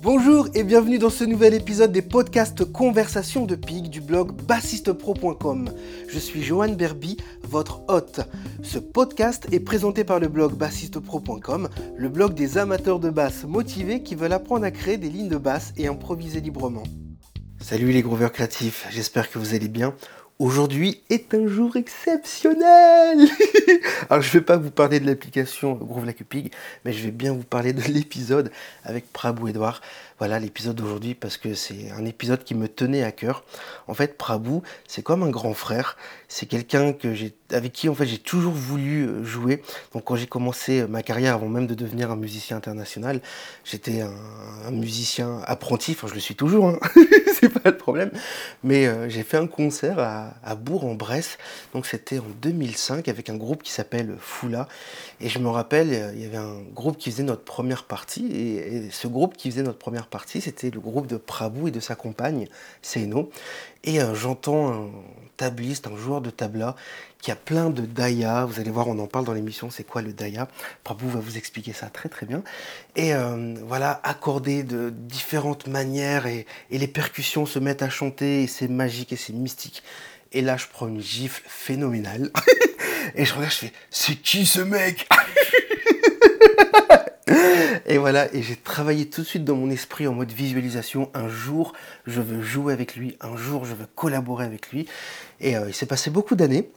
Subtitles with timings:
[0.00, 5.72] Bonjour et bienvenue dans ce nouvel épisode des podcasts Conversations de Pig du blog bassistepro.com.
[6.08, 8.20] Je suis Johan Berby, votre hôte.
[8.62, 14.04] Ce podcast est présenté par le blog bassistepro.com, le blog des amateurs de basse motivés
[14.04, 16.84] qui veulent apprendre à créer des lignes de basse et improviser librement.
[17.60, 19.94] Salut les grooveurs créatifs, j'espère que vous allez bien.
[20.38, 23.18] Aujourd'hui est un jour exceptionnel
[24.08, 26.24] Alors je ne vais pas vous parler de l'application Groove Like a
[26.84, 28.52] mais je vais bien vous parler de l'épisode
[28.84, 29.80] avec Prabhu Edouard.
[30.18, 33.44] Voilà l'épisode d'aujourd'hui parce que c'est un épisode qui me tenait à cœur.
[33.86, 35.96] En fait, Prabhu, c'est comme un grand frère.
[36.26, 37.14] C'est quelqu'un que
[37.50, 39.62] avec qui en fait j'ai toujours voulu euh, jouer.
[39.94, 43.20] Donc quand j'ai commencé ma carrière, avant même de devenir un musicien international,
[43.64, 45.92] j'étais un, musicien apprenti.
[45.92, 46.68] Enfin, je le suis toujours.
[46.68, 46.78] Hein.
[47.40, 48.10] c'est pas le problème.
[48.64, 51.38] Mais euh, j'ai fait un concert à, Bourg-en-Bresse.
[51.72, 54.68] Donc c'était en 2005 avec un groupe qui s'appelle Foula.
[55.20, 58.26] Et je me rappelle, euh, il y avait un groupe qui faisait notre première partie.
[58.26, 61.70] Et, et ce groupe qui faisait notre première partie, c'était le groupe de Prabhu et
[61.70, 62.48] de sa compagne,
[62.82, 63.30] Seino.
[63.84, 64.90] Et euh, j'entends un
[65.36, 66.74] tabliste, un joueur de tabla,
[67.20, 68.44] qui a plein de daya.
[68.44, 70.48] Vous allez voir, on en parle dans l'émission, c'est quoi le daya
[70.84, 72.42] Prabhu va vous expliquer ça très très bien.
[72.96, 78.42] Et euh, voilà, accordé de différentes manières, et, et les percussions se mettent à chanter,
[78.42, 79.82] et c'est magique et c'est mystique.
[80.32, 82.30] Et là, je prends une gifle phénoménale.
[83.14, 85.08] et je regarde, je fais, c'est qui ce mec?
[87.86, 91.10] et voilà, et j'ai travaillé tout de suite dans mon esprit en mode visualisation.
[91.14, 91.72] Un jour,
[92.06, 93.16] je veux jouer avec lui.
[93.20, 94.86] Un jour, je veux collaborer avec lui.
[95.40, 96.70] Et euh, il s'est passé beaucoup d'années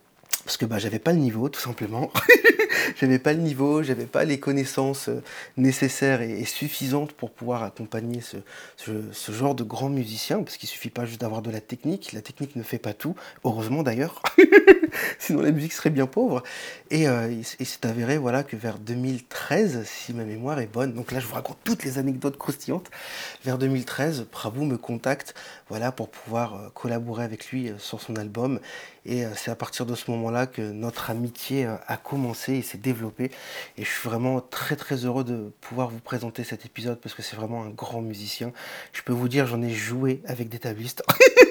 [0.43, 2.11] parce que bah, j'avais pas le niveau, tout simplement.
[2.99, 5.21] j'avais pas le niveau, j'avais pas les connaissances euh,
[5.57, 11.05] nécessaires et, suffisantes pour pouvoir accompagner ce, genre de grand musicien, parce qu'il suffit pas
[11.05, 13.15] juste d'avoir de la technique, la technique ne fait pas tout,
[13.45, 14.21] heureusement d'ailleurs,
[15.19, 16.43] sinon la musique serait bien pauvre.
[16.89, 21.11] Et euh, il, s'est avéré voilà, que vers 2013, si ma mémoire est bonne, donc
[21.11, 22.89] là je vous raconte toutes les anecdotes croustillantes,
[23.45, 25.33] vers 2013, Prabhu me contacte
[25.69, 28.59] voilà, pour pouvoir euh, collaborer avec lui sur son album,
[29.05, 33.31] et c'est à partir de ce moment-là que notre amitié a commencé et s'est développée.
[33.77, 37.23] Et je suis vraiment très très heureux de pouvoir vous présenter cet épisode parce que
[37.23, 38.53] c'est vraiment un grand musicien.
[38.93, 41.03] Je peux vous dire, j'en ai joué avec des tablistes.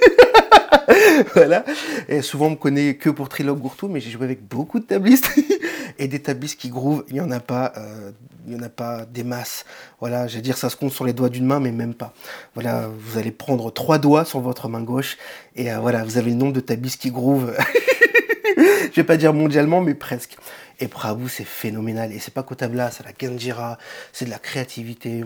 [1.34, 1.64] voilà.
[2.08, 4.84] Et souvent, on me connaît que pour Trilogue Gourtou, mais j'ai joué avec beaucoup de
[4.84, 5.30] tablistes.
[5.98, 8.10] et des tablistes qui groove, il n'y en a pas, euh,
[8.46, 9.64] il y en a pas des masses.
[10.00, 12.14] Voilà, je vais dire, ça se compte sur les doigts d'une main, mais même pas.
[12.54, 15.18] Voilà, vous allez prendre trois doigts sur votre main gauche,
[15.56, 17.54] et euh, voilà, vous avez le nombre de tablistes qui groove.
[18.56, 20.36] je vais pas dire mondialement, mais presque.
[20.80, 22.12] Et Prabhu, c'est phénoménal.
[22.12, 23.76] Et c'est pas Kotabla, c'est la Genjira,
[24.12, 25.24] c'est de la créativité,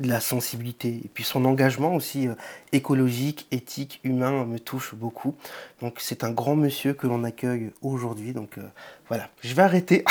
[0.00, 0.88] de la sensibilité.
[1.04, 2.34] Et puis son engagement aussi euh,
[2.72, 5.34] écologique, éthique, humain me touche beaucoup.
[5.80, 8.32] Donc c'est un grand monsieur que l'on accueille aujourd'hui.
[8.32, 8.62] Donc euh,
[9.08, 10.04] voilà, je vais arrêter.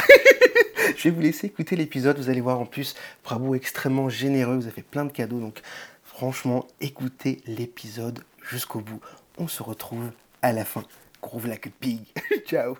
[0.97, 2.17] je vais vous laisser écouter l'épisode.
[2.17, 2.95] Vous allez voir en plus,
[3.29, 4.55] est extrêmement généreux.
[4.55, 5.39] Vous avez fait plein de cadeaux.
[5.39, 5.61] Donc
[6.03, 8.99] franchement, écoutez l'épisode jusqu'au bout.
[9.37, 10.11] On se retrouve
[10.41, 10.83] à la fin.
[11.21, 12.01] Groove like pig.
[12.45, 12.77] Ciao.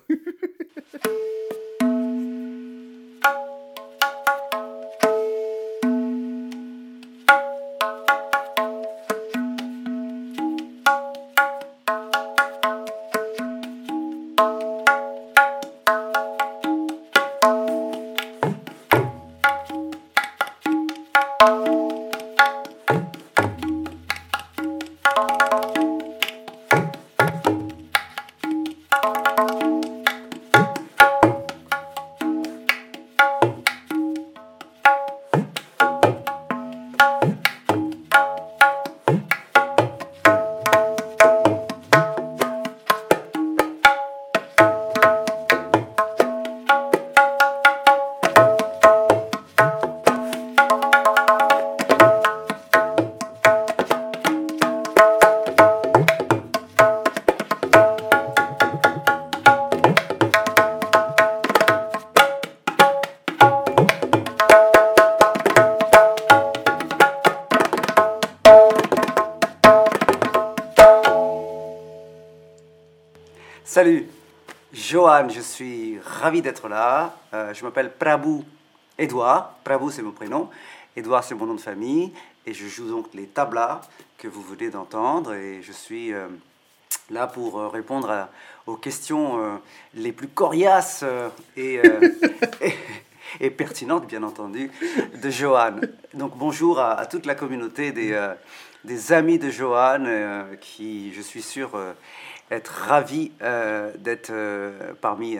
[76.34, 77.16] Ravi d'être là.
[77.36, 78.42] Euh, je m'appelle Prabhu
[78.98, 79.54] Edouard.
[79.64, 80.50] Prabhu, c'est mon prénom.
[80.96, 82.12] Edouard, c'est mon nom de famille.
[82.48, 83.82] Et je joue donc les tablas
[84.18, 85.36] que vous venez d'entendre.
[85.36, 86.26] Et je suis euh,
[87.12, 88.28] là pour euh, répondre
[88.66, 89.60] aux questions
[89.94, 91.06] les plus coriaces
[91.56, 91.80] et,
[93.56, 94.72] pertinentes, bien entendu,
[95.22, 95.82] de Johan.
[96.16, 101.78] Donc bonjour à, toute la communauté des, amis de Johan, qui, je suis sûr,
[102.50, 103.34] être ravi
[104.00, 104.32] d'être
[105.02, 105.38] parmi,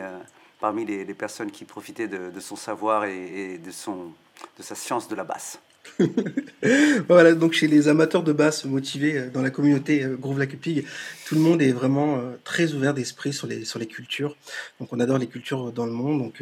[0.64, 4.14] parmi les, personnes qui profitaient de, son savoir et, de, son,
[4.58, 5.58] de sa science de la basse.
[7.06, 10.54] voilà, donc chez les amateurs de basse motivés euh, dans la communauté euh, Groove Like
[10.54, 10.80] a
[11.26, 14.38] tout le monde est vraiment euh, très ouvert d'esprit sur les, sur les cultures.
[14.80, 16.32] Donc on adore les cultures dans le monde.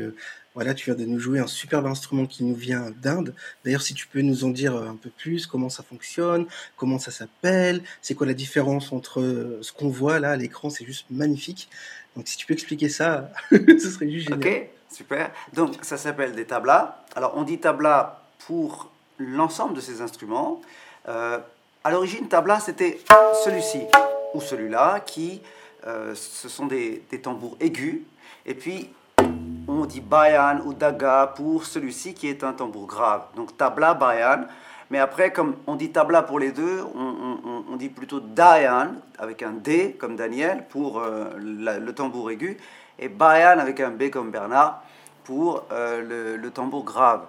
[0.54, 3.34] Voilà, tu viens de nous jouer un superbe instrument qui nous vient d'Inde.
[3.64, 6.46] D'ailleurs, si tu peux nous en dire un peu plus, comment ça fonctionne,
[6.76, 10.84] comment ça s'appelle, c'est quoi la différence entre ce qu'on voit là à l'écran, c'est
[10.84, 11.68] juste magnifique.
[12.16, 14.38] Donc si tu peux expliquer ça, ce serait juste génial.
[14.38, 15.30] Ok, super.
[15.54, 17.02] Donc ça s'appelle des tablas.
[17.16, 20.60] Alors on dit tabla pour l'ensemble de ces instruments.
[21.08, 21.38] Euh,
[21.84, 23.00] à l'origine, tabla, c'était
[23.44, 23.80] celui-ci
[24.34, 25.42] ou celui-là, qui
[25.86, 28.02] euh, ce sont des, des, tambours aigus.
[28.46, 28.90] Et puis,
[29.80, 33.22] on dit bayan ou daga pour celui-ci qui est un tambour grave.
[33.36, 34.44] Donc, tabla, bayan.
[34.90, 38.88] Mais après, comme on dit tabla pour les deux, on, dit plutôt dayan
[39.18, 42.58] avec un D comme Daniel pour euh, le tambour aigu
[42.98, 44.82] et bayan avec un B comme Bernard
[45.24, 47.22] pour le, le tambour grave.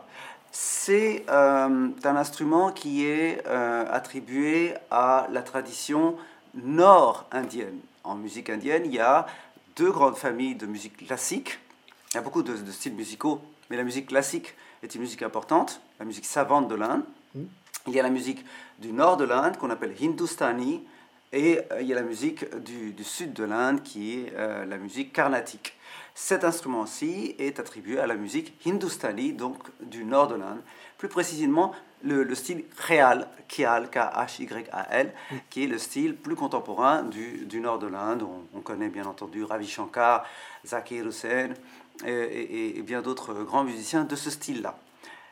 [0.56, 6.16] C'est euh, un instrument qui est euh, attribué à la tradition
[6.54, 7.80] nord-indienne.
[8.04, 9.26] En musique indienne, il y a
[9.76, 11.58] deux grandes familles de musique classique.
[12.14, 15.82] Il y a beaucoup de, styles musicaux, mais la musique classique est une musique importante,
[16.00, 17.04] la musique savante de l'Inde.
[17.34, 17.44] Mm.
[17.88, 18.46] Il y a la musique
[18.78, 20.84] du nord de l'Inde qu'on appelle Hindustani,
[21.32, 25.12] et euh, il y a la musique du, sud de l'Inde qui est la musique
[25.12, 25.76] carnatique.
[26.14, 30.62] Cet instrument-ci est attribué à la musique hindustani, donc du nord de l'Inde,
[31.00, 31.74] plus précisément
[32.04, 35.14] le, style Khyal, Khyal, K-H-Y-A-L,
[35.50, 38.24] qui est le style plus contemporain du, du nord de l'Inde.
[38.54, 40.26] On, connaît bien entendu Ravi Shankar,
[40.66, 41.50] Zakir Hussain
[42.06, 44.78] et, bien d'autres grands musiciens de ce style-là.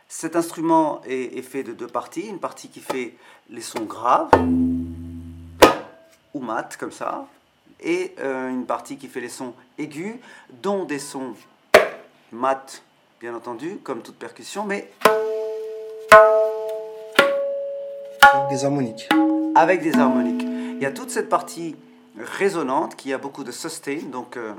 [0.08, 3.16] Cet instrument est, est, fait de deux parties, une partie qui fait
[3.50, 4.30] les sons graves,
[6.34, 7.28] ou mat, comme ça,
[7.82, 10.16] et euh, une partie qui fait les sons aigus,
[10.62, 11.34] dont des sons
[12.32, 12.84] mat,
[13.20, 14.92] bien entendu, comme toute percussion, mais
[18.34, 19.10] avec des harmoniques.
[19.56, 20.44] Avec des harmoniques.
[20.44, 21.76] Il y a toute cette partie
[22.18, 24.54] résonante qui a beaucoup de sustain, donc euh,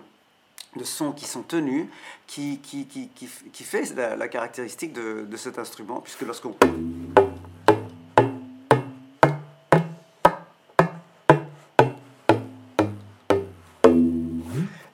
[0.76, 1.86] de sons qui sont tenus,
[2.26, 6.54] qui, qui, qui, qui fait la, caractéristique de, de, cet instrument, puisque lorsqu'on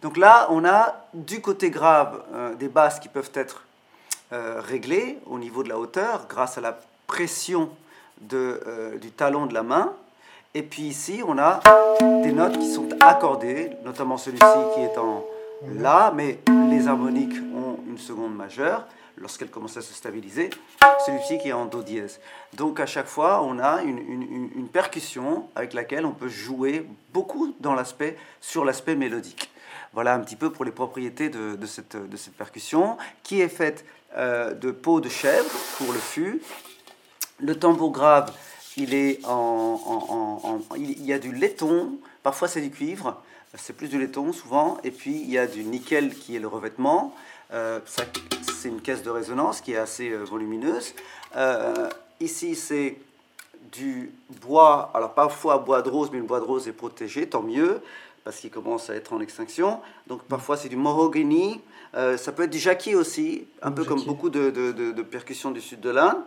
[0.03, 3.65] Donc là, on a du côté grave euh, des basses qui peuvent être
[4.33, 7.69] euh, réglées au niveau de la hauteur grâce à la pression
[8.21, 9.93] de, euh, du talon de la main.
[10.55, 11.61] Et puis ici, on a
[12.01, 15.25] des notes qui sont accordées, notamment celui-ci qui est en
[15.67, 16.39] La, mais
[16.71, 20.51] les harmoniques ont une seconde majeure lorsqu'elle commence à se stabiliser,
[21.05, 22.21] celui-ci qui est en Do dièse.
[22.55, 27.75] Donc à chaque fois, on a une, percussion avec laquelle on peut jouer beaucoup dans
[27.75, 29.51] l'aspect, sur l'aspect mélodique.
[29.93, 33.85] Voilà un petit peu pour les propriétés de, cette, de cette, percussion, qui est faite
[34.17, 36.41] euh, de peau de chèvre pour le fût.
[37.41, 38.33] Le tambour grave,
[38.77, 43.21] il, est en, il y a du laiton, parfois c'est du cuivre,
[43.55, 46.49] c'est plus du laiton souvent, et puis il y a du nickel qui est le
[46.49, 47.15] revêtement.
[47.53, 50.95] Euh, c'est une caisse de résonance qui est assez euh, volumineuse.
[52.21, 52.97] ici, c'est
[53.73, 57.43] du bois, alors parfois bois de rose, mais le bois de rose est protégé, tant
[57.43, 57.81] mieux
[58.29, 59.81] parce qu'il commence à être en extinction.
[60.07, 61.63] Donc parfois c'est du mahogany,
[61.95, 65.63] euh, ça peut être du jacquier aussi, un peu comme beaucoup de, de, percussions du
[65.63, 66.19] sud de l'Inde.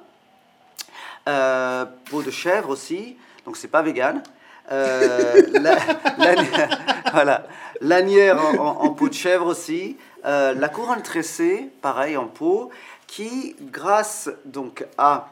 [1.29, 4.23] Euh, peau de chèvre aussi, donc c'est pas vegan.
[4.71, 5.41] Euh,
[7.11, 7.45] voilà,
[7.81, 9.97] lanière en, peau de chèvre aussi.
[10.25, 12.71] Euh, la couronne tressée, pareil en peau,
[13.07, 15.29] qui grâce donc à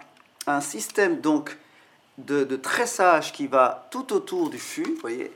[0.48, 1.58] un système donc
[2.18, 5.32] de, tressage qui va tout autour du fût, voyez,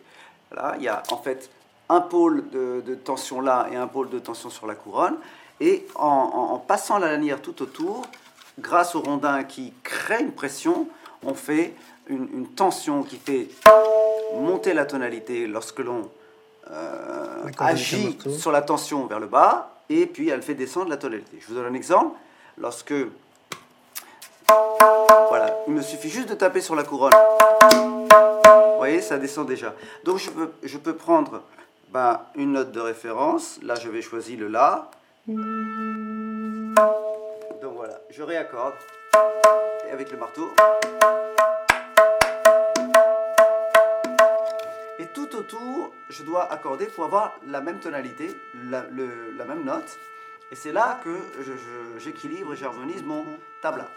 [0.77, 1.49] il y a en fait
[1.89, 5.15] un pôle de, tension là et un pôle de tension sur la couronne.
[5.59, 8.05] Et en, passant la lanière tout autour,
[8.59, 10.87] grâce au rondin qui crée une pression,
[11.23, 11.73] on fait
[12.07, 13.47] une, tension qui fait
[14.35, 16.09] monter la tonalité lorsque l'on
[16.71, 21.37] euh, agit sur la tension vers le bas, et puis elle fait descendre la tonalité.
[21.39, 22.15] Je vous donne un exemple.
[22.57, 22.93] Lorsque...
[25.29, 27.13] Voilà, il me suffit juste de taper sur la couronne
[28.83, 29.73] voyez, ça descend déjà.
[30.03, 31.41] Donc je peux, je peux prendre
[31.89, 33.59] ben, une note de référence.
[33.63, 34.91] Là, je vais choisir le La.
[37.61, 38.73] Donc voilà, je réaccorde.
[39.87, 40.49] Et avec le marteau.
[44.99, 48.85] Et tout autour, je dois accorder pour avoir la même tonalité, la,
[49.37, 49.97] la même note.
[50.51, 51.17] Et c'est là que
[51.97, 53.25] j'équilibre et j'harmonise mon
[53.61, 53.89] tabla.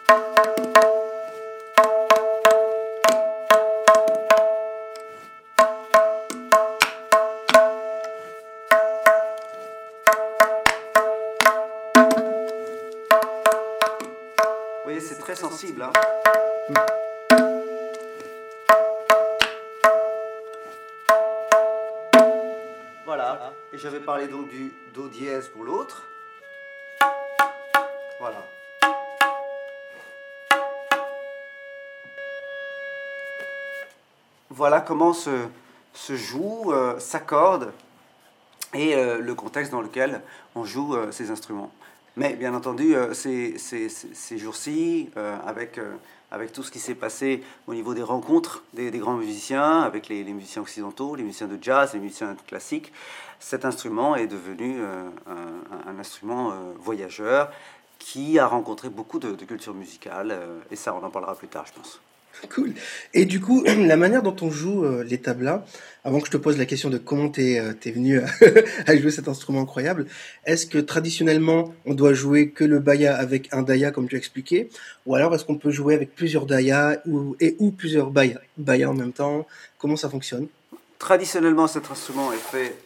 [15.36, 15.82] sensible.
[15.82, 15.92] Hein.
[23.76, 26.09] J'avais parlé donc du Do dièse pour l'autre.
[28.18, 28.42] Voilà.
[34.49, 35.47] Voilà comment se,
[35.92, 37.73] se joue, euh, s'accorde
[38.73, 40.23] et euh, le contexte dans lequel
[40.54, 41.71] on joue euh, ces instruments.
[42.16, 45.96] Mais bien entendu, euh, ces, ces- ces- jours-ci, euh, avec, euh,
[46.30, 50.08] avec tout ce qui s'est passé au niveau des rencontres des, des grands musiciens, avec
[50.08, 52.90] les, les musiciens occidentaux, les musiciens de jazz, les musiciens classiques,
[53.38, 57.50] cet instrument est devenu un, instrument voyageur
[57.99, 60.38] qui a rencontré beaucoup de, de cultures musicales,
[60.70, 62.00] et ça on en parlera plus tard je pense.
[62.54, 62.72] Cool.
[63.14, 65.64] Et du coup, la manière dont on joue euh, les tablas,
[66.04, 68.20] avant que je te pose la question de comment t'es euh, t'es venu
[68.86, 70.06] à, jouer cet instrument incroyable,
[70.44, 74.18] est-ce que traditionnellement on doit jouer que le baya avec un daya comme tu as
[74.18, 74.68] expliqué,
[75.06, 78.90] ou alors est-ce qu'on peut jouer avec plusieurs dayas ou, et ou plusieurs baya, baya
[78.90, 79.46] en même temps?
[79.78, 80.48] Comment ça fonctionne?
[80.98, 82.76] Traditionnellement, cet instrument est fait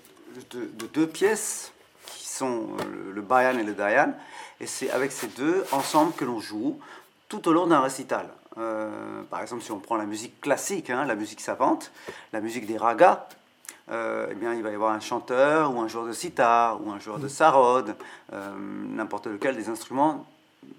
[0.51, 1.73] de, de deux pièces
[2.07, 4.15] qui sont euh, le, le bayan et le dayan,
[4.61, 6.79] et c'est avec ces deux ensemble que l'on joue
[7.29, 8.27] tout au long d'un récital.
[8.61, 11.91] Euh, par exemple, si on prend la musique classique, hein, la musique savante,
[12.33, 13.27] la musique des ragas,
[13.91, 16.91] euh, eh bien, il va y avoir un chanteur ou un joueur de sitar ou
[16.91, 17.97] un joueur de sarod,
[18.33, 20.27] euh, n'importe lequel des instruments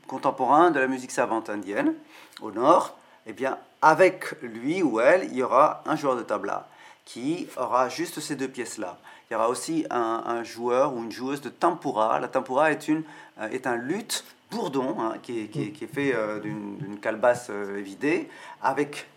[0.08, 1.94] contemporains de la musique savante indienne.
[2.42, 6.68] Au nord, eh bien, avec lui ou elle, il y aura un joueur de tabla
[7.04, 8.98] qui aura juste ces deux pièces-là.
[9.30, 12.20] Il y aura aussi un, joueur ou une joueuse de tempura.
[12.20, 13.04] La tempura est, une,
[13.52, 17.48] est un luth bourdon hein, qui, est, qui est- qui est fait euh, d'une calebasse
[17.50, 18.28] euh, évidée
[18.62, 19.08] avec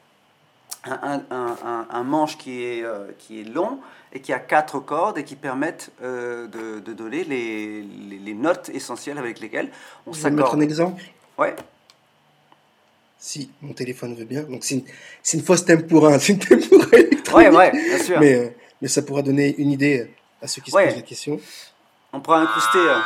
[0.84, 3.80] un, un- un- un- un manche qui est, euh, qui est long
[4.12, 8.34] et qui a quatre cordes et qui permettent euh, de, de donner les, les- les
[8.34, 9.70] notes essentielles avec lesquelles
[10.06, 10.58] on vais mettre s'accorde.
[10.60, 11.02] un exemple.
[11.36, 11.54] Ouais.
[13.18, 14.42] Si mon téléphone veut bien.
[14.42, 14.84] Donc c'est
[15.34, 17.50] une, fausse tempura, hein, c'est une tempura électronique.
[17.50, 18.20] ouais, ouais, bien sûr.
[18.20, 20.10] Mais, mais ça pourra donner une idée
[20.42, 20.86] à ceux qui se Ouais.
[20.86, 21.40] posent la question.
[22.12, 22.78] On pourra incruster.
[22.78, 22.98] euh,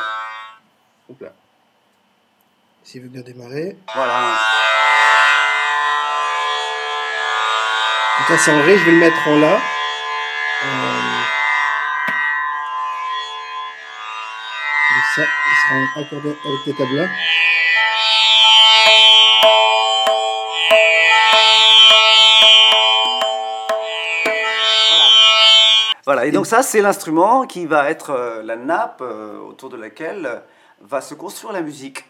[1.11, 1.33] Hop là.
[2.91, 3.77] S'il veut bien démarrer.
[3.95, 4.39] voilà.
[8.19, 9.57] Donc là, c'est en ré, je vais le mettre en la.
[9.57, 9.59] Euh,
[14.89, 17.09] Comme ça, il sera accordé avec les tablas.
[26.07, 29.77] Voilà, et donc ça, c'est l'instrument qui va être euh, la nappe euh, autour de
[29.77, 30.43] laquelle
[30.81, 32.08] va se construire la musique.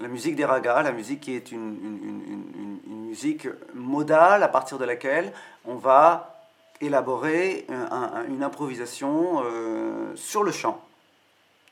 [0.00, 4.48] La musique des ragas, la musique qui est une, une- une- une- musique modale à
[4.48, 5.32] partir de laquelle
[5.64, 6.44] on va
[6.82, 10.80] élaborer un- un- une improvisation euh, sur le chant.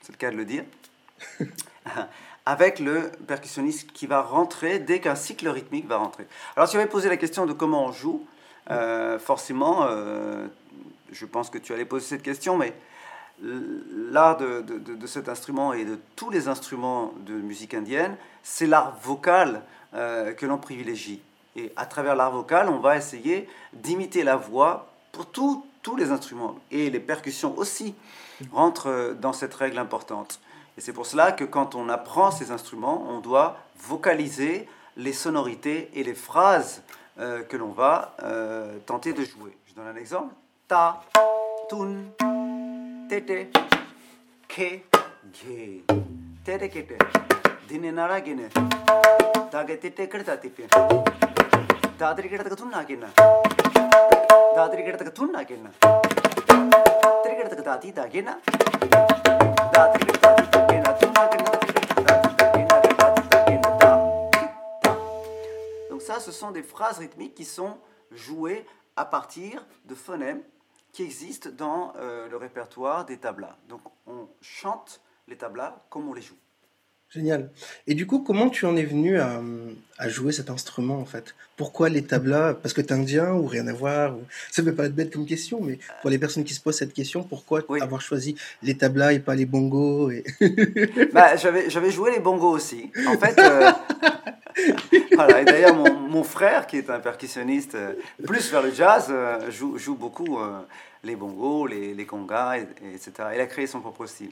[0.01, 0.63] C'est le cas de le dire.
[2.45, 6.25] Avec le percussionniste qui va rentrer dès qu'un cycle rythmique va rentrer.
[6.55, 8.25] Alors, tu avais posé la question de comment on joue.
[8.71, 10.47] Euh, forcément, euh,
[11.11, 12.73] je pense que tu allais poser cette question, mais
[13.41, 18.65] l'art de, de- de- cet instrument et de tous les instruments de musique indienne, c'est
[18.67, 19.61] l'art vocal
[19.93, 21.21] euh, que l'on privilégie.
[21.55, 26.11] Et à travers l'art vocal, on va essayer d'imiter la voix pour tous tous les
[26.11, 26.55] instruments.
[26.71, 27.95] Et les percussions aussi
[28.51, 30.39] rentrent euh, dans cette règle importante.
[30.77, 34.67] Et c'est pour cela que quand on apprend ces instruments, on doit vocaliser
[34.97, 36.83] les sonorités et les phrases
[37.19, 38.15] euh, que l'on va
[38.85, 39.55] tenter de jouer.
[39.67, 40.33] Je donne un exemple.
[40.67, 41.01] Ta,
[41.69, 41.95] tun,
[43.07, 43.49] tete,
[44.47, 44.83] ke,
[45.31, 45.83] ge,
[46.43, 46.97] tere kete,
[47.67, 48.49] dine nara gene,
[49.49, 50.67] tage tete kerta tipe,
[51.97, 53.07] dadri gena,
[54.55, 54.85] dadri
[59.73, 60.07] dadri.
[65.89, 67.77] Donc ça, ce sont des phrases rythmiques qui sont
[68.11, 70.41] jouées à partir de phonèmes
[70.93, 73.55] qui existent dans euh, le répertoire des tablas.
[73.69, 76.35] Donc on chante les tablas comme on les joue.
[77.09, 77.49] Génial.
[77.87, 79.41] Et du coup, comment tu en es venu à,
[79.97, 81.35] à jouer cet instrument en fait?
[81.55, 82.53] Pourquoi les tablas?
[82.55, 84.23] Parce que t'es indien ou rien à voir ou...
[84.51, 86.93] Ça peut pas être bête comme question, mais pour les personnes qui se posent cette
[86.93, 87.79] question, pourquoi Oui.
[87.79, 90.25] avoir choisi les tablas et pas les bongos et...
[91.13, 92.91] Bah, j'avais, j'avais joué les bongos aussi.
[93.07, 93.71] En fait, euh,
[95.39, 97.93] Et d'ailleurs, mon, mon frère, qui est un percussionniste euh,
[98.25, 100.61] plus vers le jazz, euh, joue, joue beaucoup euh,
[101.03, 103.11] les bongos, les, les congas, et, et etc.
[103.33, 104.31] Il a créé son propre style.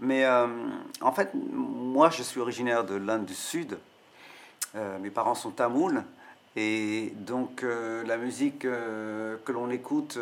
[0.00, 3.78] Mais en fait, moi, je suis originaire de l'Inde du Sud.
[5.00, 6.02] Mes parents sont tamouls.
[6.56, 7.64] Et donc,
[8.04, 10.18] la musique que l'on écoute,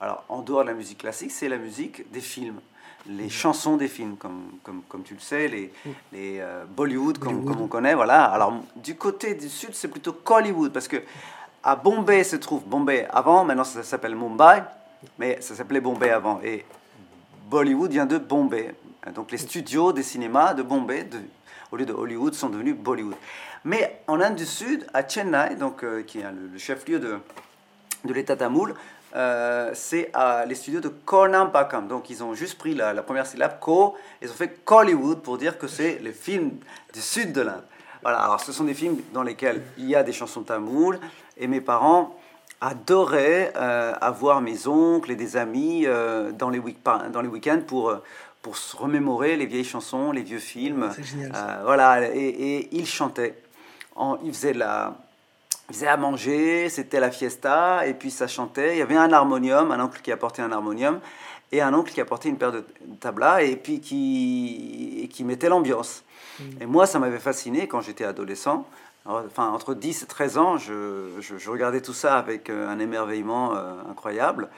[0.00, 2.60] alors en dehors de la musique classique, c'est la musique des films,
[3.06, 5.72] les chansons des films, comme, comme, comme tu le sais, les,
[6.12, 7.52] les euh, Bollywood, comme, Bollywood.
[7.52, 7.94] comme on connaît.
[7.94, 8.24] Voilà.
[8.24, 11.02] Alors, du côté du sud, c'est plutôt Collywood, parce que
[11.62, 14.62] à Bombay se trouve Bombay avant, maintenant ça s'appelle Mumbai,
[15.18, 16.40] mais ça s'appelait Bombay avant.
[16.42, 16.64] Et
[17.48, 18.74] Bollywood vient de Bombay.
[19.14, 21.08] Donc les studios des cinémas de Bombay,
[21.72, 23.16] au lieu de Hollywood, sont devenus Bollywood.
[23.64, 27.18] Mais en Inde du Sud, à Chennai, donc, euh, qui est le, chef-lieu de,
[28.04, 28.74] de l'État tamoul,
[29.14, 30.10] euh, c'est
[30.46, 31.86] les studios de Kornampakam.
[31.86, 35.58] Donc ils ont juste pris la, première syllabe, Ko, ils ont fait Hollywood pour dire
[35.58, 36.52] que c'est les films
[36.92, 37.62] du sud de l'Inde.
[38.02, 40.98] Voilà, alors ce sont des films dans lesquels il y a des chansons tamoules,
[41.38, 42.16] et mes parents
[42.60, 47.94] adoraient euh, avoir mes oncles et des amis euh, dans les week-ends pour,
[48.42, 50.90] pour se remémorer les vieilles chansons, les vieux films.
[50.94, 51.32] C'est génial.
[51.62, 53.36] voilà, et, et, ils chantaient.
[53.96, 54.96] En, ils faisaient la,
[55.68, 58.74] faisait à manger, c'était la fiesta, et puis ça chantait.
[58.74, 61.00] Il y avait un harmonium, un oncle qui apportait un harmonium,
[61.52, 62.64] et un oncle qui apportait une paire de
[63.00, 66.04] tablas, et puis qui, qui mettait l'ambiance.
[66.38, 66.42] Mm.
[66.62, 68.66] Et moi, ça m'avait fasciné quand j'étais adolescent.
[69.06, 73.54] Enfin, entre 10 et 13 ans, je, je, regardais tout ça avec euh, un émerveillement
[73.54, 74.48] euh, incroyable.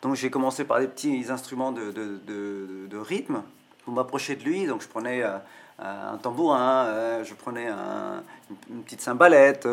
[0.00, 3.42] Donc j'ai commencé par des petits instruments de, de, de, de rythme
[3.84, 4.66] pour m'approcher de lui.
[4.66, 5.22] Donc je prenais...
[5.24, 5.38] Euh,
[5.78, 9.68] un tambourin, euh, je prenais une petite cymbalette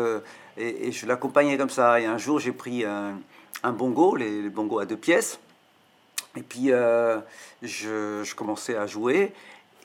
[0.58, 2.00] euh, et, je l'accompagnais comme ça.
[2.00, 5.38] Et un jour, j'ai pris un, bongo, les, bongos à deux pièces,
[6.36, 6.68] et puis
[7.62, 9.32] je, commençais à jouer.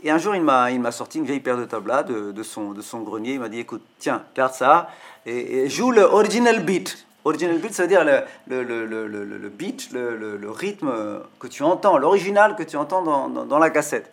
[0.03, 3.33] Et un jour, il m'a, sorti une vieille paire de tablas de, son, grenier.
[3.33, 4.89] Il m'a dit Écoute, tiens, garde ça
[5.25, 7.05] et, joue le original beat.
[7.25, 10.91] Original beat, ça veut dire le, beat, le, rythme
[11.39, 14.11] que tu entends, l'original que tu entends dans la cassette.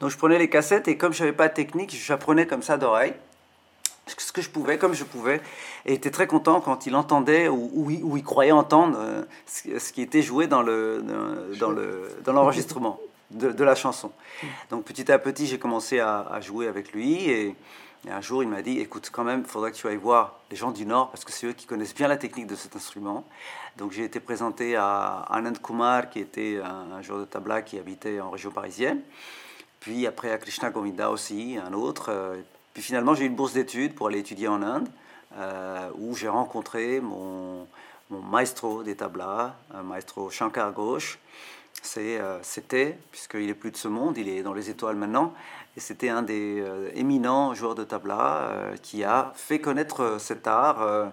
[0.00, 2.76] Donc je prenais les cassettes et comme je n'avais pas de technique, j'apprenais comme ça
[2.76, 3.14] d'oreille
[4.16, 5.40] ce que je pouvais, comme je pouvais,
[5.86, 10.22] et était très content quand il entendait ou, il, croyait entendre euh, ce, qui était
[10.22, 11.04] joué dans le
[11.58, 12.98] dans le dans l'enregistrement
[13.30, 14.10] de, la chanson.
[14.70, 17.56] Donc petit à petit, j'ai commencé à, jouer avec lui et,
[18.08, 20.70] un jour il m'a dit écoute quand même, faudrait que tu ailles voir les gens
[20.70, 23.24] du Nord parce que c'est eux qui connaissent bien la technique de cet instrument.
[23.76, 27.76] Donc j'ai été présenté à Anand Kumar qui était un, un joueur de tabla qui
[27.76, 29.00] habitait en région parisienne.
[29.80, 32.10] Puis après à Krishna Govinda aussi, un autre.
[32.10, 32.36] Euh,
[32.78, 34.88] puis finalement, j'ai eu une bourse d'études pour aller étudier en Inde,
[35.36, 37.66] euh, où j'ai rencontré mon,
[38.08, 41.18] maestro des tablas, un maestro Shankar Ghosh.
[41.96, 45.34] Euh, c'était, puisqu'il est plus de ce monde, il est dans les étoiles maintenant,
[45.76, 46.62] et c'était un des
[46.94, 51.10] éminents joueurs de tabla qui a fait connaître cet art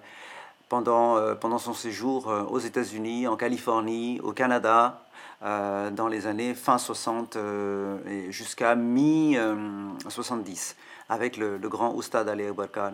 [0.69, 5.01] pendant, pendant son séjour aux États-Unis, en Californie, au Canada,
[5.43, 10.75] euh, dans les années fin 60 euh, et jusqu'à mi-70,
[11.09, 12.91] avec le, grand Oustad Ali Akbar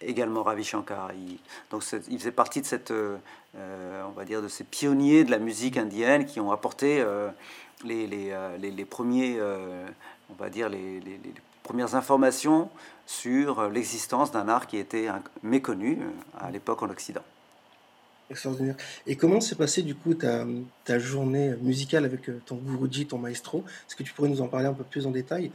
[0.00, 1.12] également Ravi Shankar.
[1.14, 1.38] Il,
[1.70, 3.16] donc il faisait partie de cette, euh,
[3.54, 7.04] on va dire, de ces pionniers de la musique indienne qui ont apporté
[7.84, 11.00] les, les, les, premiers, on va dire, les,
[11.62, 12.70] premières informations
[13.06, 15.08] sur l'existence d'un art qui était
[15.42, 15.98] méconnu
[16.38, 17.22] à l'époque en Occident.
[18.30, 18.76] Extraordinaire.
[19.08, 20.46] Et comment s'est passée du coup ta,
[20.84, 23.64] ta, journée musicale avec euh, ton guruji, ton maestro?
[23.88, 25.50] Est-ce que tu pourrais nous en parler un peu plus en détail?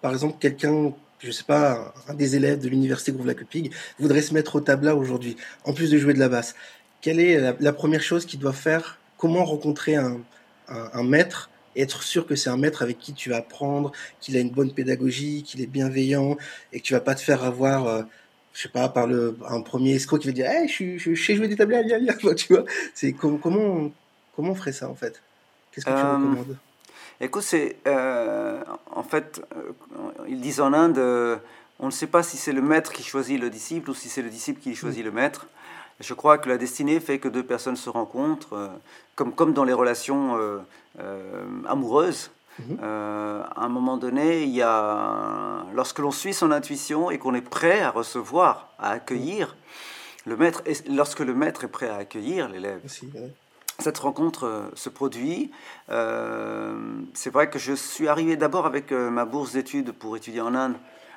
[0.00, 4.34] Par exemple, quelqu'un, je sais pas, un des élèves de l'université Groove Pig voudrait se
[4.34, 6.54] mettre au tabla aujourd'hui, en plus de jouer de la basse.
[7.00, 8.98] Quelle est la, première chose qu'il doit faire?
[9.16, 10.20] Comment rencontrer un,
[10.68, 14.36] un, maître et être sûr que c'est un maître avec qui tu vas apprendre, qu'il
[14.36, 16.36] a une bonne pédagogie, qu'il est bienveillant
[16.72, 18.02] et que tu vas pas te faire avoir euh,
[18.52, 21.24] je sais pas, par le, un premier escroc qui va dire hey, je, je, je
[21.24, 22.64] sais jouer des tableaux, viens, viens, tu vois.
[22.94, 23.92] C'est comment, comment
[24.36, 25.22] on ferait ça en fait?
[25.72, 26.56] Qu'est-ce que tu euh, recommandes?
[27.20, 27.76] Écoute, c'est.
[27.86, 28.62] Euh,
[28.94, 29.72] en fait, euh,
[30.28, 30.98] ils disent en Inde,
[31.78, 34.22] on ne sait pas si c'est le maître qui choisit le disciple ou si c'est
[34.22, 35.46] le disciple qui choisit le maître.
[36.00, 38.70] Je crois que la destinée fait que deux personnes se rencontrent,
[39.16, 40.38] comme, comme dans les relations
[41.66, 42.30] amoureuses.
[42.60, 42.78] Mhm.
[42.82, 47.34] Euh, à un moment donné, il y a, lorsque l'on suit son intuition et qu'on
[47.34, 49.56] est prêt à recevoir, à accueillir,
[50.26, 52.80] le maître, et lorsque le maître est prêt à accueillir l'élève,
[53.80, 55.50] cette rencontre euh, se produit.
[55.90, 56.74] Euh,
[57.14, 60.74] c'est vrai que je suis arrivé d'abord avec ma bourse d'études pour étudier en Inde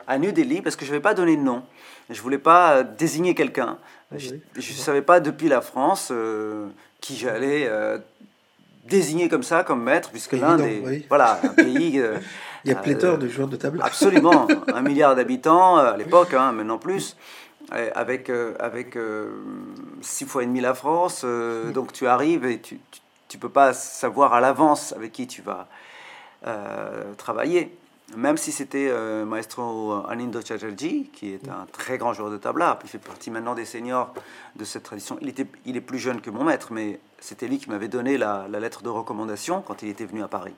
[0.08, 1.64] à New Delhi parce que je ne vais pas donner de nom.
[2.10, 3.78] Je ne voulais pas désigner quelqu'un.
[4.16, 6.12] Je ne savais pas depuis la France
[7.00, 7.70] qui j'allais
[8.86, 12.00] désigné comme ça, comme maître, puisque l'Inde est voilà, un pays...
[12.00, 12.18] Euh,
[12.66, 13.80] Il y a pléthore de joueurs de table.
[13.84, 14.48] Absolument.
[14.74, 17.18] un milliard d'habitants euh, à l'époque, hein, maintenant plus,
[17.74, 18.98] avec, euh, avec
[20.02, 21.26] six fois et demi la France.
[21.74, 22.80] Donc tu arrives et tu
[23.34, 25.68] ne peux pas savoir à l'avance avec qui tu vas
[27.18, 27.78] travailler
[28.16, 32.78] même si c'était euh, maestro Anindo Chatterjee, qui est un très grand joueur de tabla,
[32.84, 34.14] il fait partie maintenant des seniors
[34.56, 35.18] de cette tradition.
[35.22, 38.18] Il, était, il est plus jeune que mon maître, mais c'était lui qui m'avait donné
[38.18, 40.54] la, lettre de recommandation quand il était venu à Paris.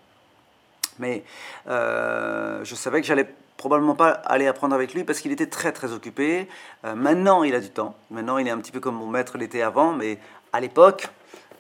[0.99, 1.23] Mais
[1.67, 5.71] euh, je savais que j'allais probablement pas aller apprendre avec lui parce qu'il était très
[5.71, 6.47] très occupé.
[6.83, 7.95] Euh, maintenant, il a du temps.
[8.11, 10.17] Maintenant, il est un petit peu comme mon maître l'était avant, mais
[10.53, 11.07] à l'époque,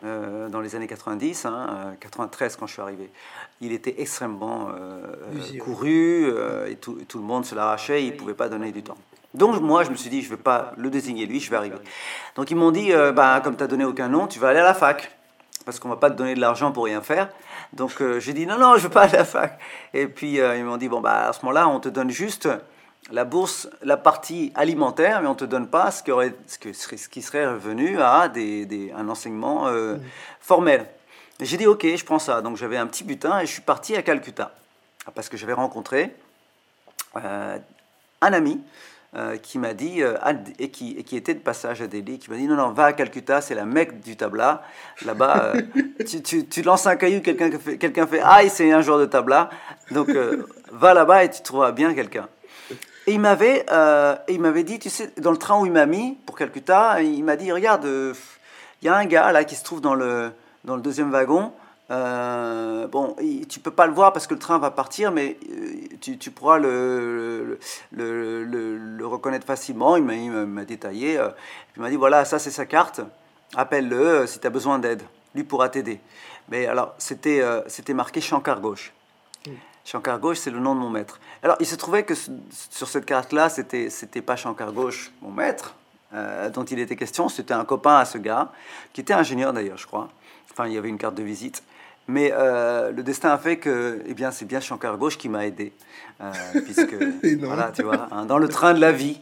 [0.03, 1.47] euh, dans les années 90,
[1.99, 3.09] 93 hein, quand je suis arrivé.
[3.61, 4.69] Il était extrêmement
[5.59, 6.27] couru
[6.67, 8.97] et tout, tout, le monde se l'arrachait, il ne pouvait pas donner du temps.
[9.33, 11.55] Donc moi, je me suis dit, je ne vais pas le désigner lui, je vais
[11.55, 11.77] arriver.
[12.35, 14.65] Donc ils m'ont dit, bah, comme tu n'as donné aucun nom, tu vas aller à
[14.65, 15.14] la fac,
[15.65, 17.29] parce qu'on ne va pas te donner de l'argent pour rien faire.
[17.73, 19.59] Donc j'ai dit, non, non, je ne veux pas à la fac.
[19.93, 22.47] Et puis ils m'ont dit, bon, bah, à ce moment-là, on te donne juste
[23.11, 26.57] la bourse, la partie alimentaire, mais on ne te donne pas ce qui, aurait, ce,
[26.57, 29.97] que, ce qui serait revenu à des, des, un enseignement euh,
[30.39, 30.87] formel.
[31.39, 32.41] J'ai dit ok, je prends ça.
[32.41, 34.55] Donc j'avais un petit butin et je suis parti à Calcutta
[35.13, 36.15] parce que j'avais rencontré
[37.17, 37.57] euh,
[38.21, 38.59] un ami
[39.15, 40.01] euh, qui m'a dit,
[40.59, 42.93] et, qui, qui, était de passage à Delhi, qui m'a dit non, non, va à
[42.93, 44.63] Calcutta, c'est la mecque du tabla.
[45.05, 45.53] Là-bas,
[46.07, 49.05] tu, tu, tu, lances un caillou, quelqu'un fait, quelqu'un fait aïe, c'est un joueur de
[49.05, 49.49] tabla.
[49.91, 50.09] Donc
[50.71, 52.27] va là-bas et tu trouveras bien quelqu'un.
[53.07, 55.85] Et il m'avait, euh, il m'avait dit, tu sais, dans le train où il m'a
[55.85, 58.13] mis pour Calcutta, il m'a dit, regarde, euh,
[58.81, 60.31] il y a un gars là qui se trouve dans le,
[60.63, 61.53] dans le deuxième wagon.
[61.91, 63.15] Euh, bon,
[63.47, 66.31] tu peux pas le voir parce que le train va partir, mais euh, tu, tu
[66.31, 67.59] pourras le
[67.91, 69.95] le, le, le, reconnaître facilement.
[69.95, 71.19] Il m'a détaillé.
[71.75, 73.01] il m'a dit voilà, ça c'est sa carte.
[73.55, 75.03] Appelle-le si tu as besoin d'aide.
[75.35, 75.99] Lui pourra t'aider.
[76.49, 78.93] Mais alors, c'était c'était marqué Shankar gauche.
[79.85, 81.19] Shankar Ghosh, c'est le nom de mon maître.
[81.43, 85.75] Alors, il se trouvait que sur cette carte-là, c'était, c'était pas Shankar Ghosh, mon maître,
[86.13, 87.29] euh, dont il était question.
[87.29, 88.51] C'était un copain à ce gars,
[88.93, 90.09] qui était ingénieur d'ailleurs, je crois.
[90.51, 91.63] Enfin, il y avait une carte de visite.
[92.07, 95.45] Mais euh, le destin a fait que, eh bien, c'est bien Shankar Ghosh qui m'a
[95.45, 95.73] aidé,
[96.21, 96.31] euh,
[96.63, 96.95] puisque,
[97.41, 99.19] voilà, tu vois, hein, dans le train de la vie.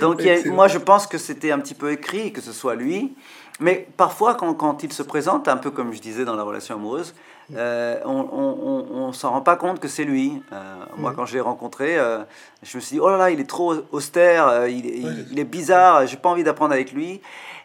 [0.00, 3.14] Donc, moi, je pense que c'était un petit peu écrit, que ce soit lui.
[3.60, 6.74] Mais parfois, quand, quand il se présente, un peu comme je disais dans la relation
[6.74, 7.14] amoureuse,
[7.54, 10.42] euh, on ne s'en rend pas compte que c'est lui.
[10.52, 12.20] Euh, moi, quand je l'ai rencontré, euh,
[12.62, 14.86] je me suis dit, oh là là, il est trop austère, il,
[15.30, 17.20] il, est bizarre, j'ai pas envie d'apprendre avec lui.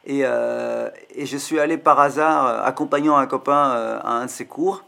[0.07, 4.83] Et, et, je suis allé par hasard, accompagnant un copain à un de ses cours.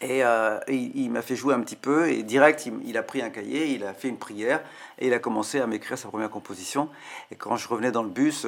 [0.00, 0.22] Et,
[0.68, 3.84] il, m'a fait jouer un petit peu, et direct, il, a pris un cahier, il
[3.84, 4.62] a fait une prière,
[4.98, 6.88] et il a commencé à m'écrire sa première composition.
[7.30, 8.46] Et quand je revenais dans le bus,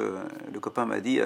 [0.51, 1.19] le copain m'a dit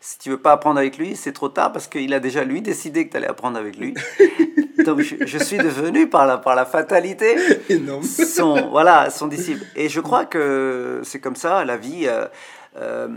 [0.00, 2.62] si tu veux pas apprendre avec lui, c'est trop tard parce qu'il a déjà lui
[2.62, 3.94] décidé que tu allais apprendre avec lui.
[4.84, 7.36] Donc je, suis devenu par la, par la fatalité
[8.02, 9.64] son, voilà, son disciple.
[9.74, 12.06] Et je crois que c'est comme ça, la vie.
[12.06, 12.26] Euh,
[12.76, 13.08] euh,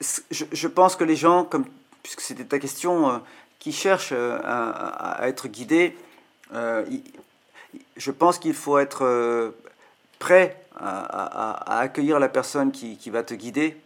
[0.00, 1.64] je, je, pense que les gens, comme,
[2.02, 3.18] puisque c'était ta question, euh,
[3.58, 5.96] qui cherchent à, à, être guidés,
[6.52, 9.54] je pense qu'il faut être
[10.18, 13.76] prêt à, à, accueillir la personne qui, qui va te guider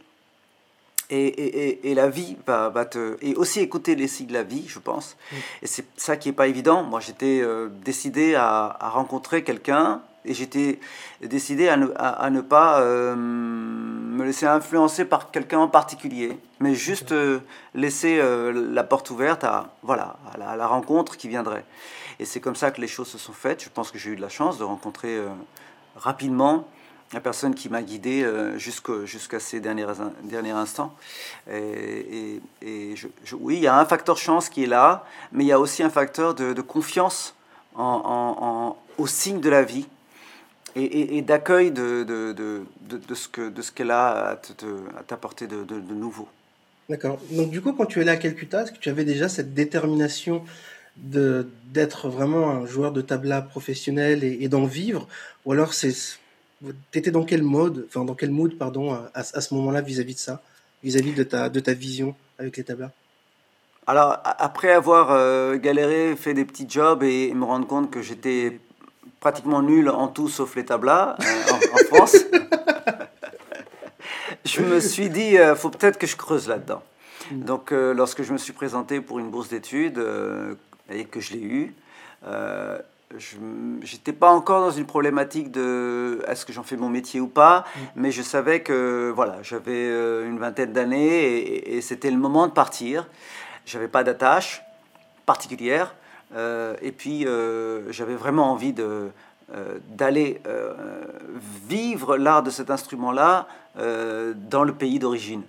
[1.10, 3.16] et, et, et, la vie va, va, te...
[3.22, 5.16] Et aussi écouter les signes de la vie, je pense.
[5.62, 6.82] Et c'est ça qui n'est pas évident.
[6.82, 10.78] Moi, j'étais euh, décidé à, à rencontrer quelqu'un et j'étais
[11.22, 16.74] décidé à ne, à, ne pas euh, me laisser influencer par quelqu'un en particulier, mais
[16.74, 17.40] juste euh,
[17.74, 18.20] laisser
[18.52, 21.64] la porte ouverte à, voilà, à la, à, la, rencontre qui viendrait.
[22.20, 23.62] Et c'est comme ça que les choses se sont faites.
[23.62, 25.18] Je pense que j'ai eu de la chance de rencontrer
[25.96, 26.68] rapidement
[27.12, 29.86] la personne qui m'a guidé euh, jusqu'à ces derniers,
[30.24, 30.94] derniers instants.
[31.50, 35.46] Et, et, je, oui, il y a un facteur chance qui est là, mais il
[35.46, 37.34] y a aussi un facteur de, de confiance
[37.74, 39.86] en, en, au signe de la vie
[40.84, 46.28] et, d'accueil de, de, de, ce qu'elle que, ce a à t'apporter de, nouveau.
[46.88, 47.18] D'accord.
[47.32, 49.54] Donc du coup, quand tu es là à Calcutta, est-ce que tu avais déjà cette
[49.54, 50.44] détermination
[50.96, 55.06] d'être vraiment un joueur de tabla professionnel et, et d'en vivre?
[55.44, 55.94] Ou alors c'est
[56.92, 60.14] tu étais dans quel mode, enfin dans quel mood, pardon, à, à ce moment-là vis-à-vis
[60.14, 60.42] de ça,
[60.82, 62.90] vis-à-vis de ta, de ta vision avec les tablas?
[63.86, 68.60] Alors, après avoir euh, galéré, fait des petits jobs et me rendre compte que j'étais
[69.20, 72.16] pratiquement nul en tout sauf les tablas euh, en, France,
[74.44, 76.82] je me suis dit, il euh, faut peut-être que je creuse là-dedans.
[77.30, 77.42] Mm.
[77.42, 80.02] Donc, lorsque je me suis présenté pour une bourse d'études
[80.90, 81.74] et que je l'ai eue,
[83.16, 83.36] je
[83.80, 87.60] n'étais pas encore dans une problématique de est-ce que j'en fais mon métier ou pas,
[87.60, 87.80] mm.
[87.96, 92.52] mais je savais que voilà, j'avais euh, une vingtaine d'années et, c'était le moment de
[92.52, 93.06] partir.
[93.64, 94.62] J'avais pas d'attache
[95.26, 95.97] particulière euh,
[96.34, 99.10] et puis euh, j'avais vraiment envie de
[99.88, 100.42] d'aller
[101.66, 105.42] vivre l'art de cet instrument-là dans le pays d'origine.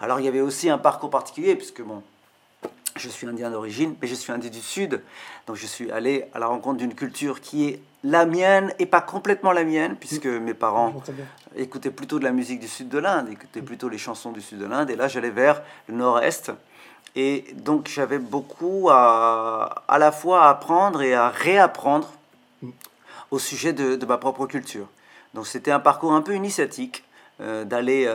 [0.00, 2.02] Alors il y avait aussi un parcours particulier puisque bon,
[2.96, 5.02] je suis indien d'origine, mais je suis indien du Sud.
[5.46, 9.00] Donc je suis allé à la rencontre d'une culture qui est la mienne et pas
[9.00, 10.38] complètement la mienne, puisque mm.
[10.38, 11.02] mes parents
[11.56, 14.58] écoutaient plutôt de la musique du Sud de l'Inde, écoutaient plutôt les chansons du Sud
[14.58, 14.90] de l'Inde.
[14.90, 16.52] Et là, j'allais vers le Nord-Est.
[17.16, 22.12] Et donc j'avais beaucoup à, à la fois apprendre et à réapprendre
[23.30, 24.86] au sujet de, de ma propre culture.
[25.34, 27.04] Donc c'était un parcours un peu initiatique.
[27.40, 28.06] d'aller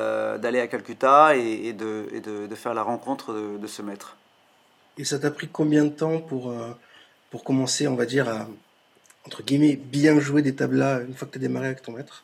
[0.41, 4.15] d'aller à Calcutta et, de, et de, de, faire la rencontre de, de ce maître.
[4.97, 6.53] Et ça t'a pris combien de temps pour,
[7.29, 8.47] pour commencer, on va dire, à,
[9.25, 12.23] entre guillemets, bien jouer des tablas une fois que tu as démarré avec ton maître?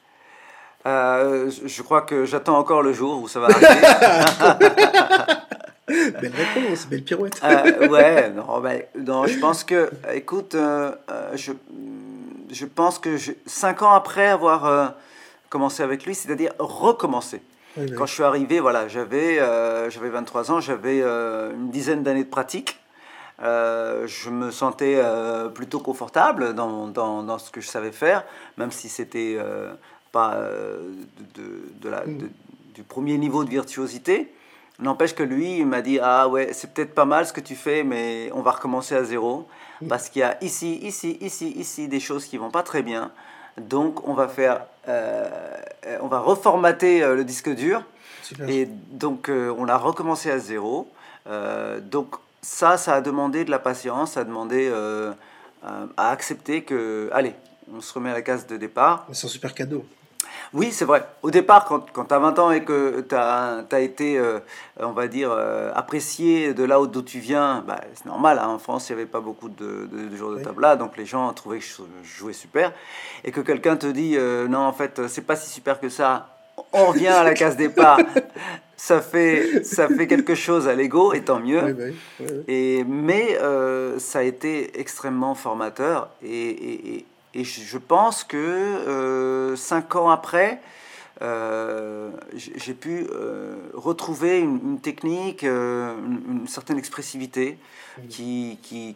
[0.86, 3.68] Euh, Je crois que j'attends encore le jour où ça va arriver.
[5.88, 7.40] belle réponse, belle pirouette.
[7.44, 11.52] euh, ouais, non, ben, non, je pense que, écoute, euh, euh, je,
[12.52, 14.96] je pense que je, cinq ans après avoir
[15.50, 17.42] commencé avec lui, c'est-à-dire recommencer.
[17.78, 19.38] Oui, Quand je suis arrivé, voilà, j'avais
[19.90, 22.80] j'avais 23 ans, j'avais une dizaine d'années de pratique.
[23.42, 28.24] Euh, je me sentais euh, plutôt confortable dans, dans, dans, ce que je savais faire,
[28.58, 29.74] même si c'était euh,
[30.14, 30.40] pas
[31.36, 31.44] de,
[31.82, 32.30] de, la, mm.
[32.74, 34.32] du premier niveau de virtuosité.
[34.80, 37.56] N'empêche que lui, il m'a dit Ah ouais, c'est peut-être pas mal ce que tu
[37.56, 39.48] fais, mais on va recommencer à zéro.
[39.90, 43.12] Parce qu'il y a ici, ici, ici, ici des choses qui vont pas très bien.
[43.58, 47.84] Donc on va faire, on va reformater le disque dur.
[48.22, 48.50] Super.
[48.50, 50.90] Et donc on a recommencé à zéro.
[51.82, 55.12] donc ça, ça a demandé de la patience, ça a demandé euh,
[55.66, 57.34] euh, à accepter que, allez,
[57.74, 59.08] on se remet à la case de départ.
[59.12, 59.84] C'est un super cadeau.
[60.54, 61.06] Oui, c'est vrai.
[61.22, 64.40] Au départ, quand, quand tu as 20 ans et que tu as, as, été, euh,
[64.80, 65.32] on va dire,
[65.74, 68.40] apprécié de là d'où tu viens, bah, c'est normal.
[68.40, 68.48] Hein.
[68.48, 71.06] en France, il n'y avait pas beaucoup de, de, de jours de tabla, donc les
[71.06, 72.72] gens trouvaient que je jouais super.
[73.24, 74.18] Et que quelqu'un te dit,
[74.50, 76.28] non, en fait, c'est pas si super que ça,
[76.74, 78.00] on revient à la case départ.
[78.78, 81.96] ça fait, ça fait quelque chose à l'ego, et tant mieux.
[82.48, 86.10] Et, mais euh, ça a été extrêmement formateur.
[86.22, 90.62] Et, et, et je pense que euh, cinq ans après,
[91.22, 93.08] euh, j'ai pu
[93.74, 97.58] retrouver une, technique, une, certaine expressivité
[98.10, 98.96] qui, qui,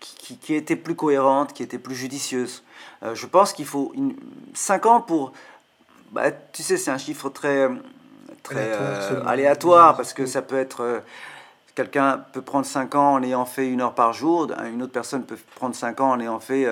[0.00, 2.62] qui, qui, était plus cohérente, qui était plus judicieuse.
[3.14, 4.14] je pense qu'il faut une,
[4.52, 5.32] cinq ans pour
[6.14, 7.68] bah, tu sais, c'est un chiffre très,
[8.44, 8.72] très
[9.26, 10.82] aléatoire, euh, parce que ça peut être.
[10.82, 11.00] Euh,
[11.74, 15.24] quelqu'un peut prendre 5 ans en ayant fait une heure par jour, une autre personne
[15.24, 16.68] peut prendre 5 ans en ayant fait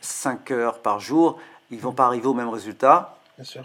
[0.00, 1.38] 5 euh, heures par jour.
[1.70, 3.16] Ils ne vont pas arriver au même résultat.
[3.36, 3.62] Bien sûr.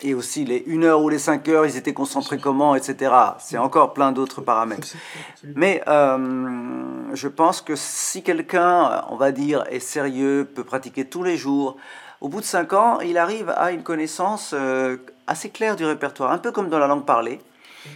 [0.00, 3.12] et aussi les 1 heure ou les 5 heures, ils étaient concentrés comment, etc.
[3.38, 4.88] C'est encore plein d'autres paramètres.
[5.44, 11.36] Mais je pense que si quelqu'un, on va dire, est sérieux, peut pratiquer tous les
[11.36, 11.76] jours,
[12.22, 16.30] au bout de 5 ans, il arrive à une connaissance euh, assez claire du répertoire,
[16.30, 17.40] un peu comme dans la langue parlée.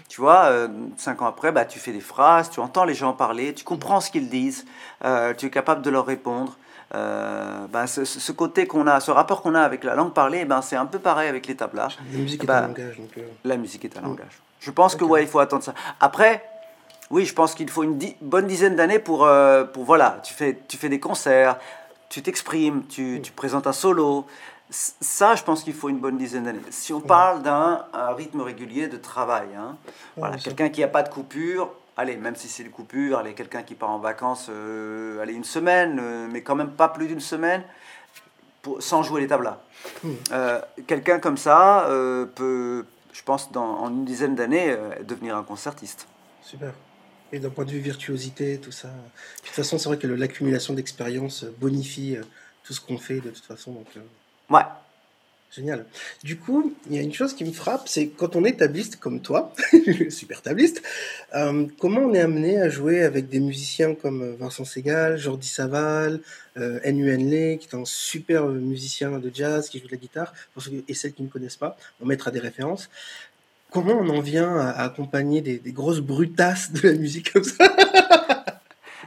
[0.09, 3.12] Tu vois, euh, cinq ans après, bah, tu fais des phrases, tu entends les gens
[3.12, 4.66] parler, tu comprends ce qu'ils disent,
[5.05, 6.57] euh, tu es capable de leur répondre.
[6.92, 10.77] Bah, ce, côté qu'on a, ce rapport qu'on a avec la langue parlée, ben, c'est
[10.77, 11.96] un peu pareil avec les tablas.
[12.12, 12.96] La musique est un bah, langage.
[12.96, 14.40] Donc, La musique est un langage.
[14.61, 15.75] Je pense que ouais, il faut attendre ça.
[16.01, 16.42] Après,
[17.11, 19.29] oui, je pense qu'il faut une bonne dizaine d'années pour,
[19.72, 21.59] pour voilà, tu fais, tu fais des concerts,
[22.09, 24.27] tu t'exprimes, tu, tu, présentes un solo.
[24.70, 26.61] Ça, je pense qu'il faut une bonne dizaine d'années.
[26.70, 27.85] Si on parle d'un
[28.16, 29.77] rythme régulier de travail, hein,
[30.16, 33.62] voilà, quelqu'un qui n'a pas de coupure, allez, même si c'est une coupure, allez, quelqu'un
[33.62, 37.20] qui part en vacances, euh, allez, une semaine, euh, mais quand même pas plus d'une
[37.20, 37.62] semaine,
[38.62, 39.61] pour, sans jouer les tablas.
[40.32, 41.87] Euh, quelqu'un comme ça
[42.35, 46.06] peut, je pense, dans, en une dizaine d'années, devenir un concertiste.
[46.42, 46.72] Super.
[47.32, 48.88] Et d'un point de vue virtuosité, tout ça.
[48.88, 52.16] de toute façon, c'est vrai que l'accumulation d'expérience bonifie
[52.64, 53.72] tout ce qu'on fait de toute façon.
[53.72, 53.87] Donc,
[54.48, 54.62] Ouais.
[55.54, 55.87] Génial.
[56.22, 58.96] Du coup, il y a une chose qui me frappe, c'est quand on est tabliste
[58.96, 59.54] comme toi,
[60.11, 60.82] super tabliste,
[61.35, 66.20] euh, comment on est amené à jouer avec des musiciens comme Vincent Segal, Jordi Saval,
[66.59, 67.59] euh, N.U.N.
[67.59, 70.94] qui est un super musicien de jazz qui joue de la guitare, pour ceux et
[70.94, 72.90] celles qui ne connaissent pas, on mettra des références.
[73.70, 77.74] Comment on en vient à, accompagner des, grosses brutasses de la musique comme ça?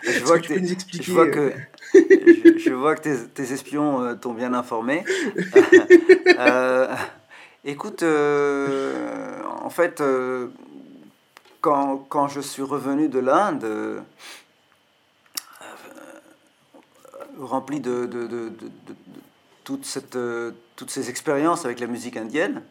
[0.04, 1.54] Je vois, que, tu peux nous expliquer je vois que,
[1.93, 5.04] je, vois que tes, espions euh, t'ont bien informé.
[6.39, 6.95] Euh,
[7.65, 10.02] écoute, euh, en fait,
[11.60, 14.02] quand, quand, je suis revenu de l'Inde,
[17.38, 18.95] rempli de, de, de, de
[19.65, 20.17] toute cette,
[20.78, 22.63] toutes ces expériences avec la musique indienne,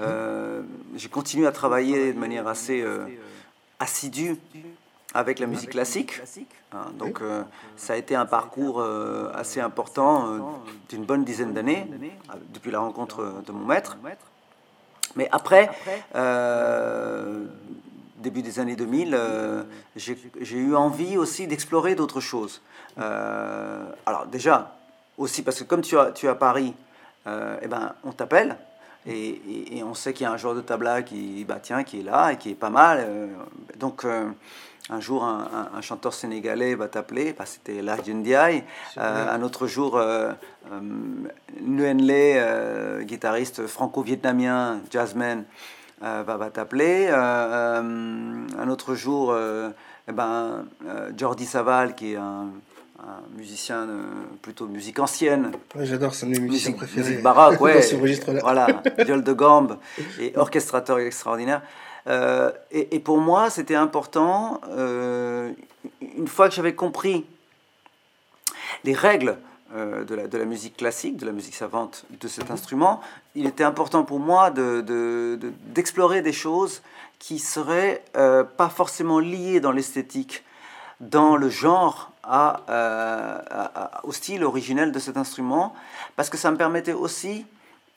[0.00, 0.62] euh,
[0.94, 3.06] j'ai continué à travailler de manière assez euh,
[3.78, 4.36] assidue
[5.16, 6.20] avec la musique classique.
[6.72, 7.42] Hein, donc euh,
[7.76, 8.82] ça a été un parcours
[9.34, 11.86] assez important d'une bonne dizaine d'années,
[12.52, 13.96] depuis la rencontre de mon maître.
[15.16, 15.70] Mais après,
[18.18, 19.18] début des années 2000,
[19.96, 22.60] j'ai eu envie aussi d'explorer d'autres choses.
[22.96, 24.76] alors déjà,
[25.18, 26.74] aussi parce que comme tu as, as Paris,
[27.26, 28.56] eh ben, on t'appelle
[29.06, 32.00] Et, et, on sait qu'il y a un joueur de tabla qui, bah, tiens, qui
[32.00, 32.98] est là et qui est pas mal.
[33.00, 33.26] Euh,
[33.78, 34.28] donc, euh,
[34.88, 38.62] un jour, un, un, chanteur sénégalais va t'appeler, bah, c'était Larjen Diaye.
[38.98, 40.32] Euh, un autre jour, euh,
[41.60, 45.44] Nguyen Le, guitariste franco-vietnamien, jazzman,
[46.00, 47.08] va, va t'appeler.
[47.08, 49.36] un autre jour,
[50.08, 50.66] eh ben,
[51.16, 52.50] Jordi Saval, qui est un
[52.98, 54.02] un musicien euh,
[54.42, 55.52] plutôt musique ancienne.
[55.80, 57.08] j'adore, c'est mes musiciens préférés.
[57.08, 57.80] Musique baroque, ouais.
[58.40, 59.78] voilà, viol de gambe
[60.20, 61.62] et orchestrateur extraordinaire.
[62.06, 65.52] Euh, et, pour moi, c'était important, euh,
[66.16, 67.26] une fois que j'avais compris
[68.84, 69.38] les règles
[69.74, 73.00] de, la, de, la, musique classique, de la musique savante de cet instrument,
[73.34, 76.82] il était important pour moi d'explorer de, de, des choses
[77.18, 80.44] qui seraient pas forcément liées dans l'esthétique,
[81.00, 83.38] dans le genre euh,
[84.02, 85.74] au style originel de cet instrument,
[86.16, 87.46] parce que ça me permettait aussi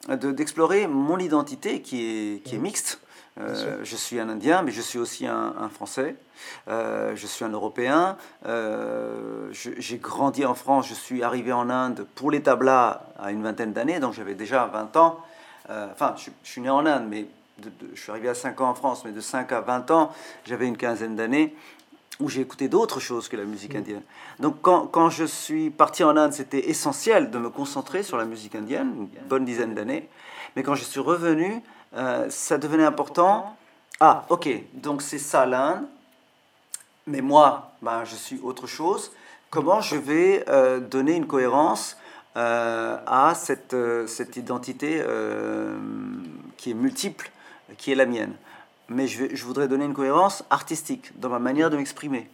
[0.08, 3.00] d'explorer mon identité qui est mixte.
[3.40, 6.16] Euh, je suis un Indien, mais je suis aussi un, Français.
[6.68, 8.18] Euh, je suis un Européen.
[9.52, 10.88] J'ai grandi en France.
[10.88, 14.66] Je suis arrivé en Inde pour les tablas à une vingtaine d'années, donc j'avais déjà
[14.66, 15.20] 20 ans.
[15.70, 17.28] enfin, je, suis né en Inde, mais
[17.94, 20.12] je suis arrivé à 5 ans en France, mais de 5 à 20 ans,
[20.46, 21.56] j'avais une quinzaine d'années
[22.20, 23.78] où j'ai écouté d'autres choses que la musique mm.
[23.78, 24.02] indienne.
[24.40, 28.26] Donc quand, quand je suis parti en Inde, c'était essentiel de me concentrer sur la
[28.26, 30.10] musique indienne, une bonne dizaine d'années.
[30.56, 31.62] Mais quand je suis revenu,
[31.96, 33.56] euh, ça devenait important.
[34.00, 35.86] Ah, ok, donc c'est ça l'Inde.
[37.08, 39.12] Mais moi, ben, je suis autre chose.
[39.50, 41.98] Comment je vais euh, donner une cohérence
[42.38, 43.76] euh, à cette,
[44.08, 45.04] cette identité
[46.58, 47.32] qui est multiple,
[47.78, 48.34] qui est la mienne?
[48.90, 52.30] Mais je, je, voudrais donner une cohérence artistique dans ma manière de m'exprimer.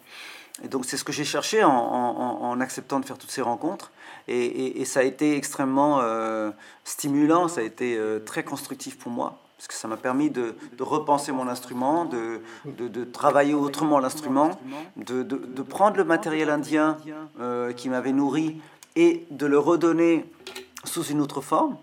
[0.64, 3.92] Et donc c'est ce que j'ai cherché en, acceptant de faire toutes ces rencontres.
[4.28, 6.02] Et, ça a été extrêmement
[6.86, 11.32] stimulant, ça a été très constructif pour moi, parce que ça m'a permis de, repenser
[11.32, 14.60] mon instrument, de, travailler autrement l'instrument,
[14.98, 16.98] de, prendre le matériel indien
[17.40, 18.62] euh, qui m'avait nourri
[18.96, 20.26] et de le redonner
[20.84, 21.78] sous une autre forme,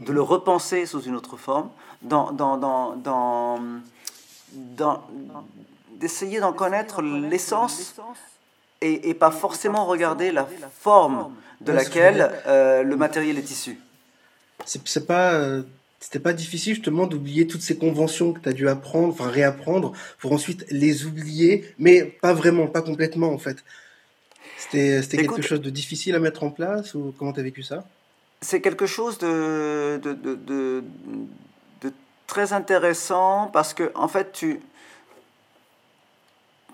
[0.00, 1.70] de le repenser sous une autre forme,
[5.92, 7.94] d'essayer d'en connaître l'essence
[8.80, 10.46] et, pas forcément regarder la
[10.78, 13.78] forme de laquelle euh, le matériel est issu.
[14.66, 15.32] C'est pas.
[15.32, 15.62] Euh,
[16.04, 19.92] c'était pas difficile justement d'oublier toutes ces conventions que tu as dû apprendre, enfin réapprendre,
[20.18, 23.64] pour ensuite les oublier, mais pas vraiment, pas complètement en fait.
[24.58, 27.84] C'était quelque chose de difficile à mettre en place ou comment tu as vécu ça?
[28.42, 30.84] C'est quelque chose de, de, de,
[32.26, 34.60] très intéressant parce que, en fait, tu.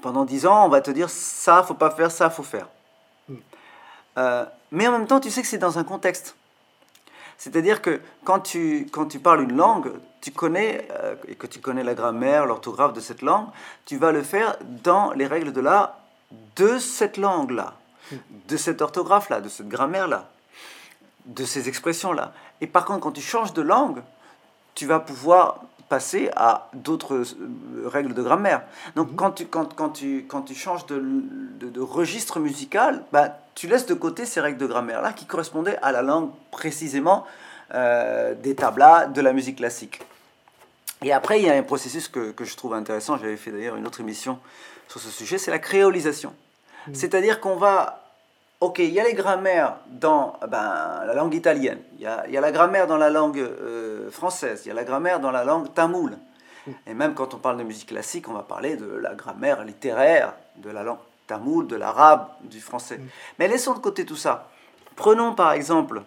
[0.03, 2.69] Pendant dix ans, on va te dire ça, faut pas faire, ça, faut faire.
[3.29, 3.37] Hmm.
[4.19, 6.35] Euh, mais en même temps, tu sais que c'est dans un contexte.
[7.41, 11.59] C'est-à-dire que quand tu, quand tu parles une langue, tu connais, euh, et que tu
[11.59, 13.47] connais la grammaire, l'orthographe de cette langue,
[13.87, 15.97] tu vas le faire dans les règles de l'art
[16.57, 17.73] de cette langue-là,
[18.47, 20.29] de cette orthographe-là, de cette grammaire-là,
[21.25, 22.35] de ces expressions-là.
[22.61, 24.03] Et par contre, quand tu changes de langue,
[24.75, 28.63] tu vas pouvoir passer à d'autres euh, règles de grammaire.
[28.97, 29.17] Donc mhm.
[29.17, 31.03] quand, tu, quand, quand, tu, quand tu changes de,
[31.59, 35.93] de, registre musical, bah, tu laisses de côté ces règles de grammaire-là qui correspondaient à
[35.93, 37.27] la langue précisément
[37.75, 40.01] euh, des tablas de la musique classique.
[41.03, 43.77] Et après, il y a un processus que, que je trouve intéressant, j'avais fait d'ailleurs
[43.77, 44.39] une autre émission
[44.89, 46.33] sur ce sujet, c'est la créolisation.
[46.87, 46.95] Mhm.
[46.95, 47.99] C'est-à-dire qu'on va
[48.61, 52.39] Ok, il y a les grammaires dans ben, la langue italienne, il y a, y
[52.39, 55.45] a, la grammaire dans la langue euh, française, il y a la grammaire dans la
[55.45, 56.17] langue tamoule.
[56.87, 60.33] Et même quand on parle de musique classique, on va parler de la grammaire littéraire
[60.57, 60.99] de la langue
[61.39, 63.01] de l'arabe, du français.
[63.39, 64.51] Mais laissons de côté tout ça.
[64.97, 66.03] Prenons par exemple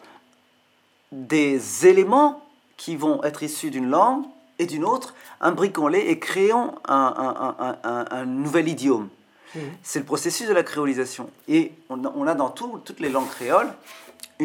[1.12, 2.44] des éléments
[2.78, 4.26] qui vont être issus d'une langue
[4.60, 9.10] et d'une autre, imbriquons-les et créons un, un, un, un nouvel idiome.
[9.56, 9.62] Mhm.
[9.84, 11.30] C'est le processus de la créolisation.
[11.48, 13.72] Et on a, dans toutes les langues créoles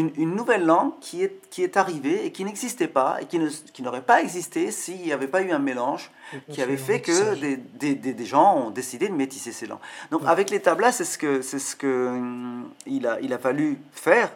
[0.01, 3.49] une, nouvelle langue qui est, qui est arrivée et qui n'existait pas et qui, ne,
[3.49, 6.11] qui n'aurait pas existé s'il n'y avait pas eu un mélange
[6.51, 9.79] qui avait fait que des, des, des, gens ont décidé de métisser ces langues.
[10.11, 13.39] Donc avec les tablas, c'est ce que, c'est ce que hum, il, a, il a
[13.39, 14.31] fallu faire.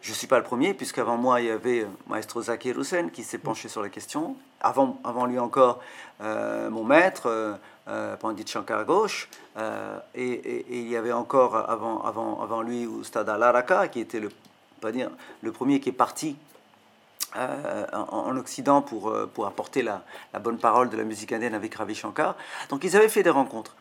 [0.00, 3.24] Je ne suis pas le premier, puisqu'avant moi, il y avait Maestro Zaki Hussein qui
[3.24, 4.36] s'est penché sur la question.
[4.60, 5.80] Avant, avant lui encore,
[6.20, 7.54] euh, mon maître, euh,
[7.88, 13.28] euh, Pandit Shankar Ghosh, euh, et, il y avait encore avant, avant, avant lui Ustad
[13.28, 14.28] Al-Araka, qui était le,
[14.80, 15.10] pas dire,
[15.42, 16.36] le premier qui est parti
[17.36, 20.02] euh, en, Occident pour, pour apporter la,
[20.32, 22.36] la, bonne parole de la musique indienne avec Ravi Shankar.
[22.70, 23.76] Donc ils avaient fait des rencontres.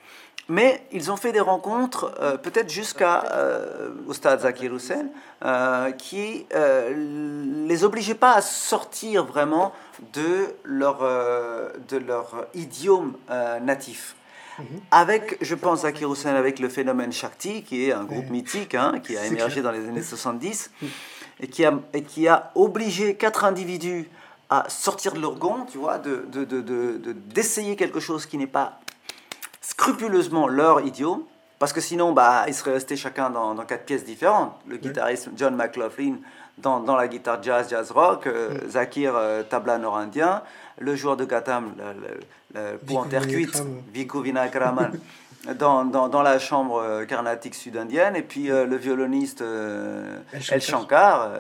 [0.50, 5.08] Mais ils ont fait des rencontres, euh, peut-être jusqu'à euh, au stade Zakir Hussein,
[5.44, 9.74] euh, qui les obligeaient pas à sortir vraiment
[10.14, 13.14] de leur, de leur idiome
[13.62, 14.16] natif.
[14.60, 14.66] Mhm.
[14.92, 19.00] Avec, je pense, Zakir Hussein, avec le phénomène Shakti, qui est un groupe mythique, hein,
[19.04, 20.72] qui a émergé dans les années 70,
[21.40, 24.10] et qui a, et qui a obligé quatre individus
[24.50, 28.38] à sortir de leur gond, tu vois, d'essayer de, de, de, d'essayer quelque chose qui
[28.38, 28.80] n'est pas
[29.62, 31.24] scrupuleusement leur idiome,
[31.60, 34.54] parce que sinon, bah, ils seraient restés chacun dans, dans quatre pièces différentes.
[34.68, 36.18] Le guitariste John McLaughlin
[36.58, 40.42] dans, dans, la guitare jazz, jazz rock, euh, Zakir, euh, tabla nord-indien,
[40.80, 42.20] le joueur de Gatam, le,
[42.60, 44.92] le, en terre cuite, Viku Vinakraman,
[45.60, 49.44] dans, dans, dans, la chambre euh, carnatique sud-indienne, et puis le violoniste
[50.52, 51.32] El Shankar.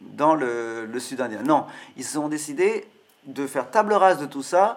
[0.00, 1.42] Dans le, le sud-indien.
[1.42, 1.64] Non,
[1.96, 2.86] ils ont décidé
[3.24, 4.76] de faire table rase de tout ça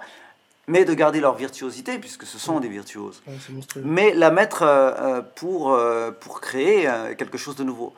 [0.67, 3.21] mais de garder leur virtuosité, puisque ce sont des virtuoses,
[3.83, 4.63] mais la mettre
[5.35, 5.77] pour,
[6.21, 7.93] pour créer quelque chose de nouveau.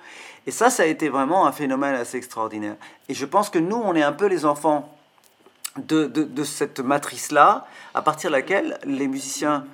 [0.47, 2.75] Et ça, ça a été vraiment un phénomène assez extraordinaire.
[3.09, 4.91] Et je pense que nous, on est un peu les enfants
[5.77, 9.65] de, de, cette matrice-là, à partir de laquelle les musiciens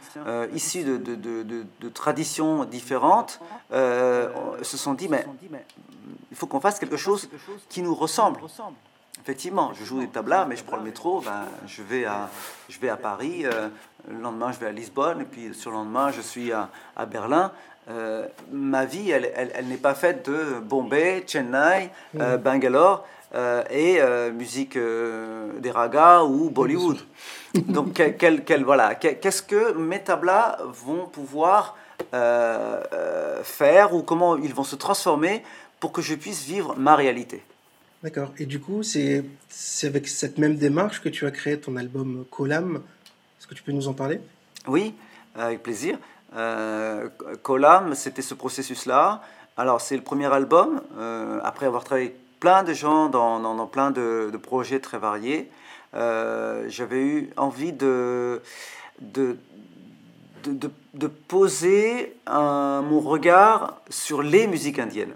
[0.52, 3.40] issus de, de, traditions différentes
[3.72, 5.26] se sont dit, mais
[6.32, 7.30] il faut qu'on fasse quelque chose
[7.70, 8.40] qui nous ressemble.
[9.22, 12.28] Effectivement, je joue des tablas, mais je prends le métro, ben, je, vais à,
[12.70, 13.70] je vais à Paris, euh,
[14.10, 17.06] le lendemain je vais à Lisbonne, et puis sur le lendemain je suis à, à
[17.06, 17.52] Berlin.
[17.90, 22.42] Euh, ma vie, elle, elle, elle n'est pas faite de Bombay, Chennai, euh, mmh.
[22.42, 23.08] Bangalore
[23.70, 24.02] et
[24.34, 26.98] musique des ragas ou Bollywood.
[27.70, 31.78] Donc, quel, quel, voilà, qu'est-ce que mes tablas vont pouvoir
[32.12, 35.44] faire ou comment ils vont se transformer
[35.80, 37.42] pour que je puisse vivre ma réalité?
[38.04, 38.34] D'accord.
[38.38, 39.24] Et du coup, c'est
[39.84, 42.82] avec cette même démarche que tu as créé ton album Colam.
[43.40, 44.20] Est-ce que tu peux nous en parler?
[44.68, 44.94] Oui,
[45.36, 45.98] avec plaisir.
[46.36, 47.10] Euh,
[47.44, 49.22] Colam, c'était ce processus-là.
[49.58, 53.92] Alors, c'est le premier album, euh, après avoir travaillé plein de gens dans, dans, plein
[53.92, 55.52] de, projets très variés.
[55.94, 58.42] Euh, j'avais eu envie de,
[59.02, 59.38] de,
[60.46, 65.14] de, de poser un, mon regard sur les musiques indiennes.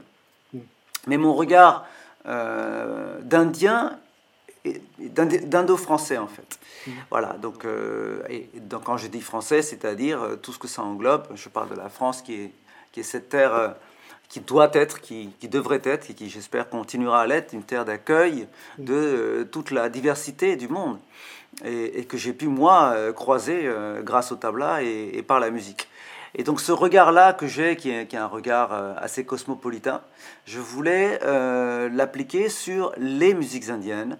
[0.53, 0.59] Hmm.
[1.07, 1.85] Mais mon regard
[2.25, 3.99] d'Indiens
[4.99, 6.59] d'indo-français en fait.
[6.87, 6.91] Mmh.
[7.09, 10.83] Voilà, donc, euh, et donc quand je dis français, c'est-à-dire euh, tout ce que ça
[10.83, 11.27] englobe.
[11.35, 12.51] Je parle de la France qui est,
[12.91, 13.75] qui est cette terre
[14.27, 17.85] qui doit être, qui, qui, devrait être, et qui j'espère continuera à l'être, une terre
[17.85, 18.47] d'accueil
[18.77, 18.83] mmh.
[18.83, 20.97] de toute la diversité du monde.
[21.63, 23.69] Et, que j'ai pu, moi, croiser
[24.03, 25.87] grâce au tabla et, et par la musique.
[26.37, 30.01] Et donc ce regard-là que j'ai, qui est, un regard euh, assez cosmopolitain,
[30.45, 34.17] je voulais euh, l'appliquer sur les musiques indiennes,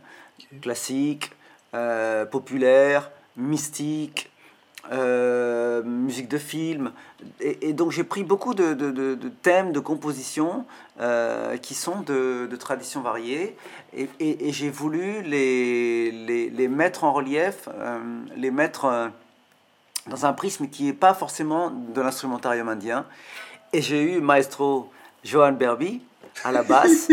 [0.61, 1.31] classiques,
[1.73, 4.31] euh, populaires, mystiques,
[4.91, 6.91] musique de film.
[7.39, 10.65] Et, donc j'ai pris beaucoup de, thèmes, de compositions
[11.63, 13.57] qui sont de, traditions variées.
[13.93, 17.67] Et, j'ai voulu les, mettre en relief,
[18.35, 19.11] les mettre
[20.07, 23.05] dans un prisme qui n'est pas forcément de l'instrumentarium indien.
[23.73, 24.91] Et j'ai eu maestro
[25.23, 26.01] Johan Berby
[26.43, 27.09] à la basse,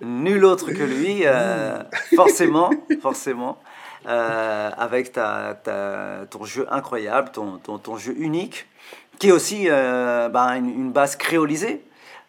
[0.00, 1.82] nul autre que lui, euh,
[2.14, 2.70] forcément,
[3.02, 3.58] forcément,
[4.06, 8.66] euh, avec ta, ta, ton jeu incroyable, ton, ton, ton, jeu unique,
[9.18, 11.82] qui est aussi euh, ben, une, basse créolisée.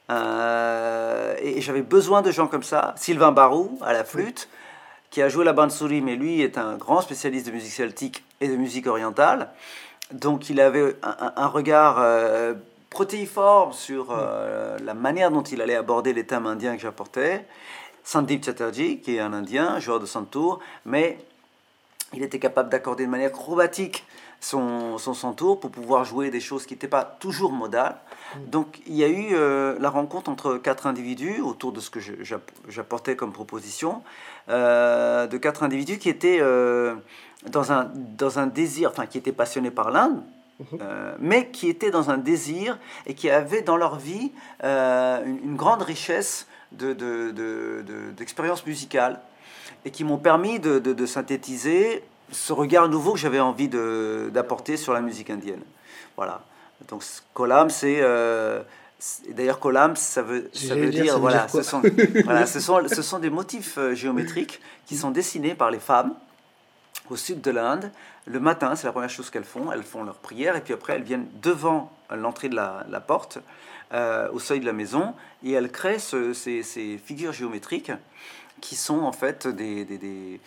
[0.09, 2.93] et, j'avais besoin de gens comme ça.
[2.97, 4.49] Sylvain Barou à la flûte,
[5.09, 8.47] qui a joué la bansuri, mais lui est un grand spécialiste de musique celtique et
[8.47, 9.49] de musique orientale.
[10.11, 12.53] Donc il avait un, regard euh,
[12.97, 17.45] protéiforme sur euh, la manière dont il allait aborder les thèmes indiens que j'apportais.
[18.03, 21.19] Sandeep Chatterjee, qui est un Indien, joueur de santour, mais
[22.13, 24.03] il était capable d'accorder de manière chromatique
[24.39, 27.97] son, son santour pour pouvoir jouer des choses qui n'étaient pas toujours modales.
[28.35, 28.49] Mm.
[28.49, 31.99] Donc il y a eu euh, la rencontre entre quatre individus autour de ce que
[32.67, 34.01] j'apportais comme proposition,
[34.47, 36.41] de quatre individus qui étaient
[37.45, 40.23] dans un, dans un désir, enfin qui étaient passionnés par l'Inde.
[40.81, 44.31] Euh, mais qui étaient dans un désir et qui avaient dans leur vie
[44.63, 49.21] euh, une, grande richesse d'expériences de, de, musicales
[49.85, 55.01] et qui m'ont permis de, synthétiser ce regard nouveau que j'avais envie d'apporter sur la
[55.01, 55.61] musique indienne.
[56.15, 56.41] Voilà.
[56.89, 57.03] Donc
[57.33, 57.97] Kolam, c'est...
[58.01, 58.61] Euh,
[59.29, 61.83] D'ailleurs, kolam, ça veut, ça veut dire, voilà, ce sont,
[62.25, 66.15] voilà, ce sont, ce sont des motifs géométriques qui sont dessinés par les femmes
[67.11, 67.91] au sud de l'Inde.
[68.25, 69.71] Le matin, c'est la première chose qu'elles font.
[69.71, 73.39] Elles font leur prière et puis après, elles viennent devant l'entrée de la, porte,
[73.93, 77.91] euh, au seuil de la maison, et elles créent ces, figures géométriques
[78.61, 80.39] qui sont en fait des,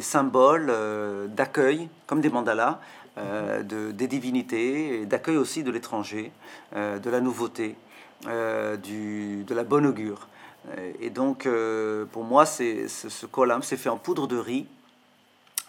[0.00, 2.80] symboles euh, d'accueil, comme des mandalas,
[3.16, 6.30] de, des divinités, d'accueil aussi de l'étranger,
[6.76, 7.74] de la nouveauté,
[8.84, 10.28] du, de la bonne augure.
[11.00, 11.48] Et donc,
[12.12, 14.68] pour moi, c'est, ce, ce column c'est fait en poudre de riz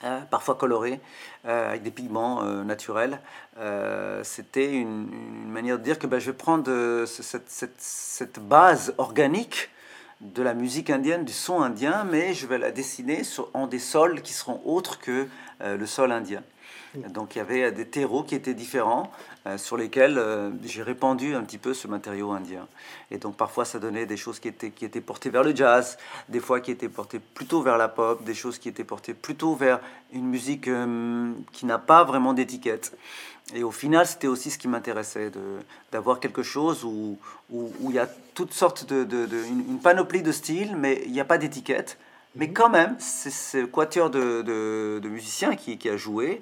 [0.01, 1.01] Hein, parfois coloré,
[1.45, 3.19] euh, avec des pigments euh, naturels.
[3.57, 5.09] Euh, c'était une,
[5.49, 9.69] manière de dire que ben, je vais prendre cette, cette, cette, base organique
[10.21, 13.79] de la musique indienne, du son indien, mais je vais la dessiner sur, en des
[13.79, 15.27] sols qui seront autres que
[15.61, 16.43] le sol indien.
[16.95, 19.11] Donc il y avait des terreaux qui étaient différents,
[19.45, 22.67] euh, sur lesquels euh, j'ai répandu un petit peu ce matériau indien.
[23.11, 25.97] Et donc parfois ça donnait des choses qui étaient, qui étaient portées vers le jazz,
[26.29, 29.55] des fois qui étaient portées plutôt vers la pop, des choses qui étaient portées plutôt
[29.55, 29.79] vers
[30.13, 32.97] une musique euh, qui n'a pas vraiment d'étiquette.
[33.55, 35.31] Et au final, c'était aussi ce qui m'intéressait,
[35.91, 37.17] d'avoir quelque chose où,
[37.49, 41.19] où, il y a toutes sortes de, de, une, panoplie de styles, mais il n'y
[41.19, 41.97] a pas d'étiquette.
[42.35, 42.53] Mais mhm.
[42.53, 46.41] quand même, c'est ce quatuor de, de, musiciens qui, qui, a joué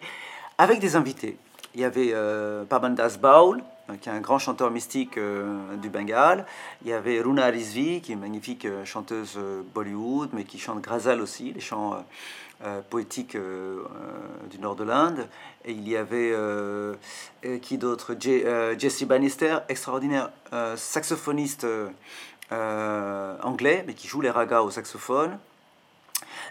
[0.58, 1.38] avec des invités.
[1.76, 5.90] Il y avait euh, Pabandas Baul, euh, qui est un grand chanteur mystique euh, du
[5.90, 6.46] Bengale.
[6.84, 9.40] Il y avait Runa Rizvi, qui est une magnifique euh, chanteuse
[9.74, 12.04] Bollywood, mais qui chante Ghazal aussi, les chants
[12.90, 13.38] poétiques
[14.50, 15.28] du nord de l'Inde.
[15.64, 16.34] Et il y avait,
[17.62, 18.16] qui d'autre?
[18.20, 20.32] Jesse Bannister, extraordinaire
[20.76, 21.68] saxophoniste
[22.50, 25.38] anglais, mais qui joue les ragas au saxophone.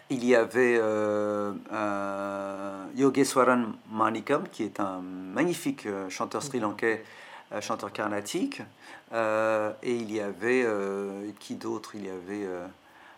[0.09, 7.03] Il y avait euh, euh, Yogeswaran Manikam, qui est un magnifique euh, chanteur sri lankais,
[7.53, 8.63] euh, chanteur carnatique.
[9.13, 10.65] et il y avait,
[11.41, 11.93] qui d'autre?
[11.95, 12.47] Il y avait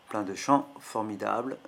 [0.09, 1.59] plein de chants formidables.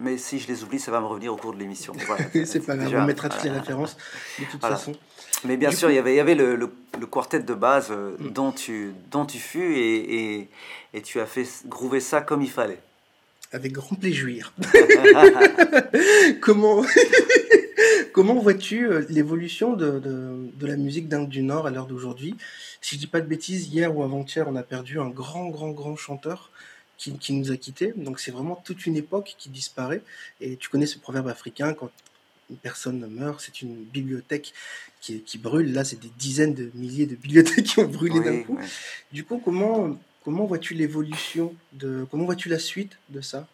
[0.00, 1.92] mais si je les oublie, ça va me revenir au cours de l'émission.
[2.06, 3.98] Voilà, c'est pas grave, on mettra toutes les références
[4.38, 4.92] de toute façon.
[5.44, 8.28] Mais bien sûr, il y avait, il y avait le, le, quartet de base mm.
[8.30, 10.50] dont, tu, dont tu fus et, et,
[10.94, 12.80] et tu as fait groover ça comme il fallait
[13.52, 14.52] avec grand plaisir.
[16.40, 16.84] comment
[18.12, 22.36] comment vois-tu euh, l'évolution de, de, de, la musique d'Inde du Nord à l'heure d'aujourd'hui?
[22.80, 25.70] Si je dis pas de bêtises, hier ou avant-hier, on a perdu un grand, grand,
[25.70, 26.50] grand chanteur
[26.96, 27.92] qui, qui nous a quittés.
[27.96, 30.02] Donc c'est vraiment toute une époque qui disparaît.
[30.40, 31.90] Et tu connais ce proverbe africain, quand
[32.50, 34.52] une personne meurt, c'est une bibliothèque
[35.00, 35.72] qui, qui brûle.
[35.72, 38.58] Là, c'est des dizaines de milliers de bibliothèques qui ont brûlé d'un coup.
[39.12, 43.46] Du coup, comment Comment vois-tu l'évolution de comment vois-tu la suite de ça?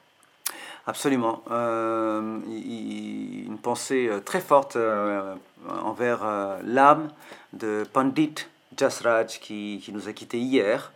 [0.86, 1.42] Absolument.
[1.50, 5.34] Euh, une pensée euh, très forte euh,
[5.82, 6.24] envers
[6.64, 7.10] l'âme
[7.52, 8.34] de Pandit
[8.76, 10.92] Jasraj qui, qui, nous a quittés hier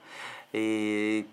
[0.54, 1.26] et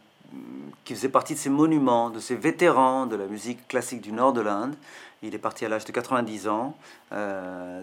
[0.85, 4.33] qui faisait partie de ces monuments, de ces vétérans de la musique classique du nord
[4.33, 4.75] de l'Inde.
[5.23, 6.75] Il est parti à l'âge de 90 ans.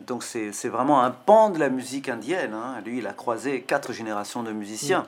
[0.06, 2.52] donc c'est vraiment un pan de la musique indienne.
[2.52, 2.80] Hein.
[2.84, 5.06] Lui, il a croisé quatre générations de musiciens.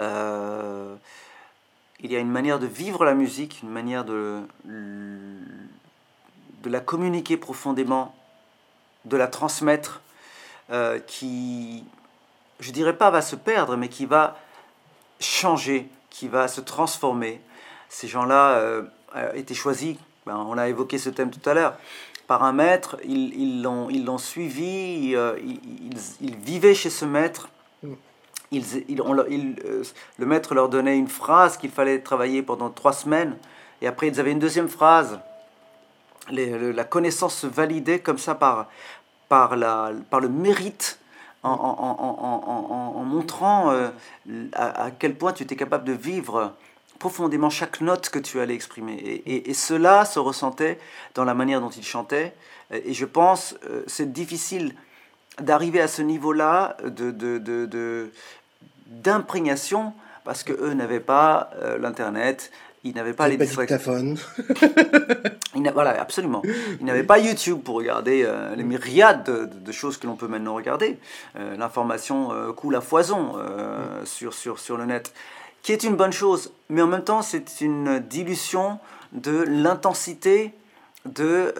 [0.00, 0.96] Euh,
[2.00, 7.36] il y a une manière de vivre la musique, une manière de, de la communiquer
[7.36, 8.14] profondément,
[9.04, 10.02] de la transmettre,
[10.70, 11.84] euh, qui,
[12.60, 14.36] je dirais pas va se perdre, mais qui va
[15.20, 17.40] changer, qui va se transformer.
[17.88, 18.82] Ces gens-là euh,
[19.34, 21.76] étaient choisis, ben, on a évoqué ce thème tout à l'heure,
[22.26, 25.90] par un maître, ils l'ont ils, suivi, ils,
[26.22, 27.50] ils, vivaient chez ce maître,
[28.52, 29.82] euh,
[30.18, 33.36] le maître leur donnait une phrase qu'il fallait travailler pendant trois semaines,
[33.82, 35.18] et après ils avaient une deuxième phrase.
[36.30, 38.68] la connaissance se validait comme ça par,
[39.28, 40.98] par, la, par le mérite,
[41.42, 41.50] en,
[42.96, 43.90] en, montrant euh,
[44.54, 46.54] à, quel point tu étais capable de vivre
[46.98, 48.94] profondément chaque note que tu allais exprimer.
[48.94, 50.78] Et, et, cela se ressentait
[51.14, 52.34] dans la manière dont ils chantaient.
[52.72, 54.74] Et je pense, euh, c'est difficile
[55.40, 58.10] d'arriver à ce niveau-là de, de, de,
[58.86, 59.92] d'imprégnation
[60.24, 62.50] parce que eux n'avaient pas euh, l'internet,
[62.82, 64.14] ils n'avaient pas les distractions.
[65.74, 66.42] voilà, absolument.
[66.80, 70.54] Ils n'avaient pas YouTube pour regarder euh, les myriades de, choses que l'on peut maintenant
[70.54, 70.98] regarder.
[71.36, 73.36] Euh, l'information coule à foison
[74.04, 75.12] sur, sur, sur le net,
[75.62, 78.78] qui est une bonne chose, mais en même temps, c'est une dilution
[79.12, 80.52] de l'intensité
[81.06, 81.54] de,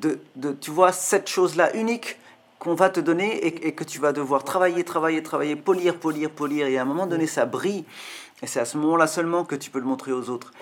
[0.00, 2.16] de, de, tu vois, cette chose-là unique
[2.60, 6.66] qu'on va te donner et, que tu vas devoir travailler, travailler, travailler, polir, polir, polir,
[6.66, 7.84] et à un moment donné, ça brille.
[8.42, 10.52] Et c'est à ce moment-là seulement que tu peux le montrer aux autres.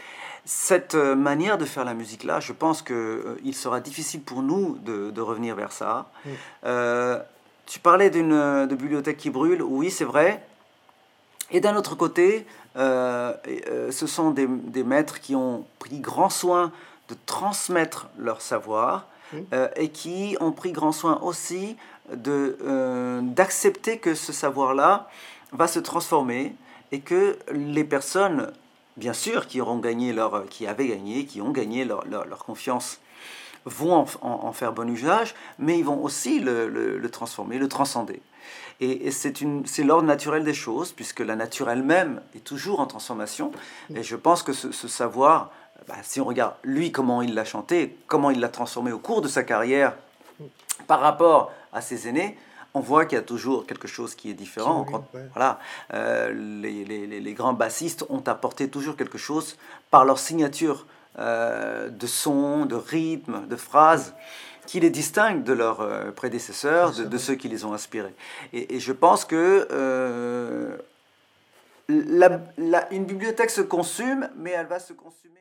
[0.44, 4.42] Cette euh, manière de faire la musique-là, je pense qu'il euh, il sera difficile pour
[4.42, 6.10] nous de, revenir vers ça.
[6.64, 7.20] Euh,
[7.66, 10.42] tu parlais d'une de bibliothèque qui brûle, oui, c'est vrai.
[11.50, 12.46] Et d'un autre côté,
[12.76, 16.72] ce sont des, des, maîtres qui ont pris grand soin
[17.08, 19.06] de transmettre leur savoir,
[19.52, 21.76] euh, et qui ont pris grand soin aussi
[22.12, 25.08] de, euh, d'accepter que ce savoir-là
[25.52, 26.54] va se transformer
[26.92, 28.50] et que les personnes,
[28.96, 33.00] bien sûr, qui, auront gagné leur, qui avaient gagné, qui ont gagné leur, leur, confiance
[33.64, 38.22] vont en, faire bon usage, mais ils vont aussi le, transformer, le transcender.
[38.80, 43.50] Et, c'est l'ordre naturel des choses, puisque la nature elle-même est toujours en transformation.
[43.94, 45.50] Et je pense que ce, savoir,
[45.86, 49.22] bah, si on regarde lui comment il l'a chanté, comment il l'a transformé au cours
[49.22, 49.94] de sa carrière
[50.86, 52.36] par rapport à ses aînés,
[52.74, 54.86] on voit qu'il y a toujours quelque chose qui est différent.
[55.34, 55.58] Voilà,
[55.94, 59.56] euh, les, les, les, grands bassistes ont apporté toujours quelque chose
[59.90, 60.86] par leur signature
[61.18, 64.14] euh, de son, de rythme, de phrase
[64.66, 68.14] qui les distingue de leurs euh, prédécesseurs, de, ceux qui les ont inspirés.
[68.52, 69.66] Et, je pense que
[71.88, 75.40] la, une bibliothèque se consume, mais elle va se consumer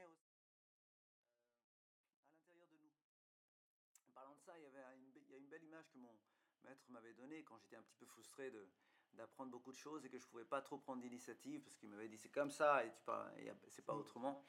[9.14, 11.90] d'apprendre beaucoup de choses et que je ne pouvais pas trop prendre d'initiative parce qu'il
[11.90, 12.92] m'avait dit c'est comme ça et,
[13.40, 14.00] et c'est pas mm.
[14.00, 14.44] autrement.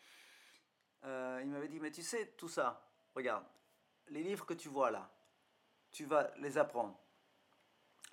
[1.05, 3.45] Euh, il m'avait dit mais tu sais tout ça, regarde,
[4.09, 5.11] les livres que tu vois là,
[5.91, 6.99] tu vas les apprendre.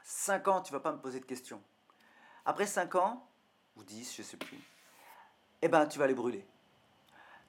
[0.04, 1.62] Cinq ans, tu vas pas me poser de questions.
[2.46, 3.28] Après cinq ans,
[3.76, 4.60] ou dix, je sais plus,
[5.62, 6.46] eh ben tu vas les brûler.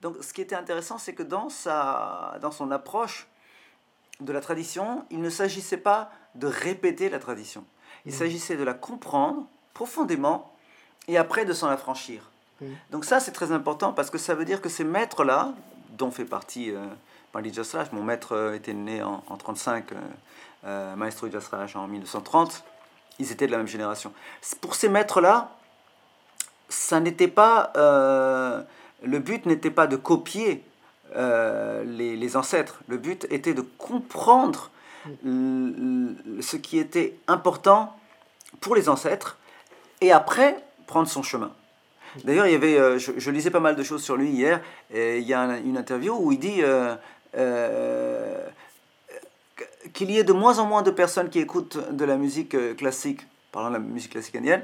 [0.01, 3.29] Donc ce qui était intéressant, c'est que dans, sa, dans son approche
[4.20, 7.66] de la tradition, il ne s'agissait pas de répéter la tradition.
[8.07, 8.16] Il mm.
[8.16, 9.44] s'agissait de la comprendre
[9.74, 10.52] profondément
[11.09, 12.30] et après de s'en affranchir.
[12.61, 12.66] Mm.
[12.90, 15.52] Donc ça, c'est très important parce que ça veut dire que ces maîtres-là,
[15.98, 16.86] dont fait partie euh,
[17.44, 19.96] Jasraj, mon maître euh, était né en, 1935, euh,
[20.64, 22.64] euh, Maestro Jasraj en 1930,
[23.18, 24.12] ils étaient de la même génération.
[24.61, 25.50] Pour ces maîtres-là,
[26.68, 27.72] ça n'était pas...
[29.02, 30.64] Le but n'était pas de copier
[31.14, 34.70] les, les, ancêtres, le but était de comprendre
[35.24, 37.96] ce qui était important
[38.61, 39.38] pour les ancêtres
[40.00, 41.52] et après prendre son chemin.
[42.24, 44.61] D'ailleurs, il y avait, euh, je, lisais pas mal de choses sur lui hier,
[44.92, 46.94] et il y a une interview où il dit euh,
[47.36, 48.46] euh,
[49.92, 53.26] qu'il y ait de moins en moins de personnes qui écoutent de la musique classique,
[53.52, 54.62] parlant de la musique classique indienne,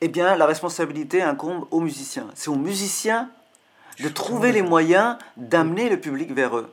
[0.00, 2.28] eh bien, la responsabilité incombe aux musiciens.
[2.34, 3.30] C'est aux musiciens
[4.00, 6.72] de trouver les moyens d'amener le public vers eux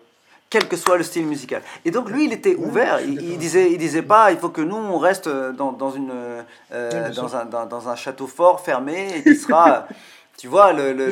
[0.50, 1.62] quel que soit le style musical.
[1.84, 3.02] Et donc lui, il était ouvert.
[3.02, 6.12] Il, disait, il disait pas, il faut que nous on reste dans, dans une,
[6.72, 9.88] euh, dans, un, dans, dans, un château fort fermé et qui sera
[10.38, 11.12] tu vois, le, le,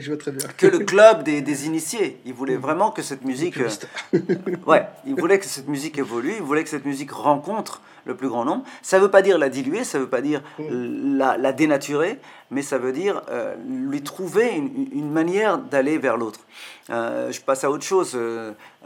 [0.00, 0.48] je vois très bien.
[0.56, 2.18] que le club des, des, initiés.
[2.24, 3.58] Il voulait vraiment que cette musique.
[3.58, 4.18] Euh,
[4.66, 8.28] ouais, il voulait que cette musique évolue, il voulait que cette musique rencontre le plus
[8.28, 8.64] grand nombre.
[8.80, 11.18] Ça ne veut pas dire la diluer, ça ne veut pas dire mm.
[11.18, 12.18] la, la, dénaturer,
[12.50, 16.40] mais ça veut dire euh, lui trouver une, une manière d'aller vers l'autre.
[16.88, 18.18] Euh, je passe à autre chose.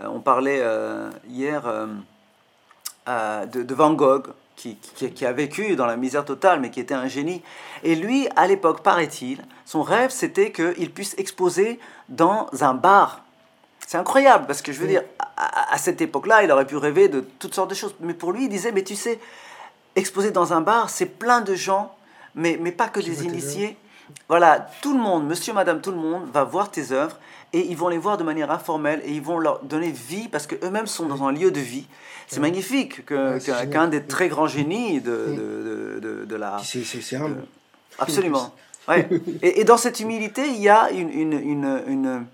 [0.03, 0.63] on parlait
[1.29, 1.63] hier
[3.07, 4.27] de, de Van Gogh
[4.59, 7.43] qui, a vécu dans la misère totale, mais qui était un génie.
[7.85, 11.79] Et lui, à l'époque, paraît-il, son rêve, c'était qu'il puisse exposer
[12.09, 13.23] dans un bar.
[13.87, 15.03] C'est incroyable, parce que je veux dire,
[15.37, 17.95] à, cette époque-là, il aurait pu rêver de toutes sortes de choses.
[18.01, 19.21] Mais pour lui, il disait, mais tu sais,
[19.97, 21.97] exposer dans un bar, c'est plein de gens,
[22.35, 23.77] mais, mais pas que des initiés.
[24.29, 27.17] Voilà, tout le monde, monsieur, madame, tout le monde va voir tes œuvres
[27.53, 30.47] et ils vont les voir de manière informelle et ils vont leur donner vie parce
[30.47, 31.87] qu'eux-mêmes sont dans un lieu de vie.
[32.27, 36.59] C'est magnifique qu'un des très grands génies de, de, de, de la...
[36.63, 37.43] C'est humble.
[37.99, 38.55] Absolument.
[38.87, 39.09] Ouais.
[39.43, 42.27] Et, et, dans cette humilité, il y a une, une, une,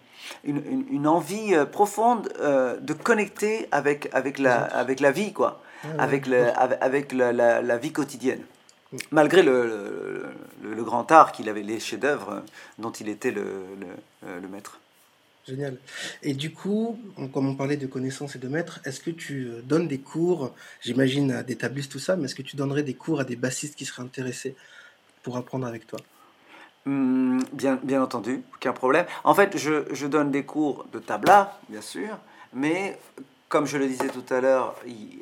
[0.45, 5.63] une, une envie euh, profonde euh, de connecter avec, avec, la, avec la vie, quoi.
[5.99, 8.43] avec, le, avec, la, la, vie quotidienne.
[9.11, 9.67] Malgré le,
[10.63, 12.43] le, le, grand art qu'il avait, les chefs-d'œuvre
[12.79, 13.65] dont il était le,
[14.23, 14.79] le maître.
[15.47, 15.77] Génial.
[16.23, 16.99] Et du coup,
[17.33, 20.55] comme on parlait de connaissances et de maîtres, est-ce que tu euh, donnes des cours,
[20.81, 23.37] j'imagine à des tablistes, tout ça, mais est-ce que tu donnerais des cours à des
[23.37, 24.57] bassistes qui seraient intéressés
[25.23, 26.01] pour apprendre avec toi?
[26.87, 29.05] Hmm, bien, bien entendu, aucun problème.
[29.23, 32.19] En fait, je, je donne des cours de tabla, bien sûr,
[32.55, 32.99] mais
[33.49, 34.75] comme je le disais tout à l'heure,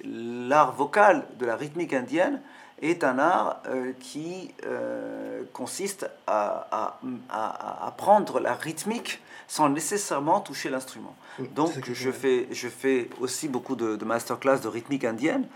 [0.04, 2.40] l'art vocal de la rythmique indienne
[2.82, 6.66] est un art euh, qui euh, consiste à,
[7.30, 11.14] à, à, prendre la rythmique sans nécessairement toucher l'instrument.
[11.54, 15.46] Donc je fais, je fais aussi beaucoup de, de masterclass de rythmique indienne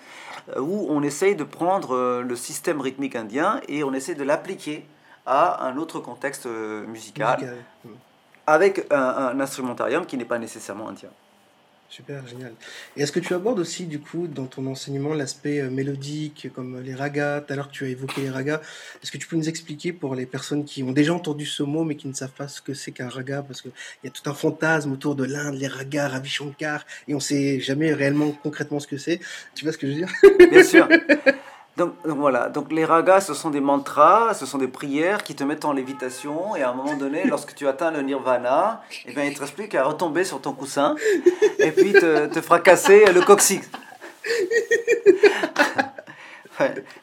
[0.56, 4.86] euh, où on essaye de prendre le système rythmique indien et on essaie de l'appliquer
[5.26, 7.56] à un autre contexte musical,
[8.46, 11.10] avec un, un instrumentarium qui n'est pas nécessairement indien.
[11.88, 12.52] Super, génial.
[12.96, 16.80] Et est-ce que tu abordes aussi, du coup, dans ton enseignement, l'aspect euh, mélodique, comme
[16.80, 17.42] les ragas?
[17.42, 18.60] Tout à l'heure, tu as évoqué les ragas.
[19.02, 21.84] Est-ce que tu peux nous expliquer pour les personnes qui ont déjà entendu ce mot,
[21.84, 23.42] mais qui ne savent pas ce que c'est qu'un raga?
[23.42, 23.72] Parce qu'il
[24.02, 27.22] y a tout un fantasme autour de l'Inde, les ragas, Ravi Shankar, et on ne
[27.22, 29.20] sait jamais réellement concrètement ce que c'est.
[29.54, 30.12] Tu vois ce que je veux dire?
[30.50, 30.88] Bien sûr.
[31.76, 35.44] Donc, voilà, donc les ragas, ce sont des mantras, ce sont des prières qui te
[35.44, 39.24] mettent en lévitation et à un moment donné, lorsque tu atteins le nirvana, eh bien,
[39.24, 40.96] il ne te reste plus qu'à retomber sur ton coussin
[41.58, 43.68] et puis te, te fracasser le coccyx.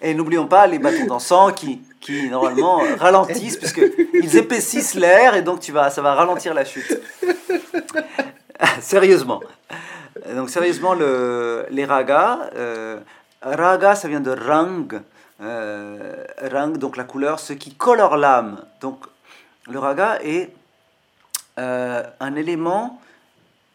[0.01, 5.59] Et n'oublions pas les bâtons d'encens qui, qui normalement ralentissent puisqu'ils épaississent l'air et donc
[5.59, 6.99] tu vas, ça va ralentir la chute.
[8.81, 9.41] sérieusement.
[10.35, 12.99] Donc sérieusement, le, les ragas, euh,
[13.43, 14.87] raga ça vient de rang,
[15.41, 18.63] euh, rang donc la couleur, ce qui colore l'âme.
[18.81, 19.05] Donc
[19.67, 20.53] le raga est
[21.59, 23.01] euh, un élément,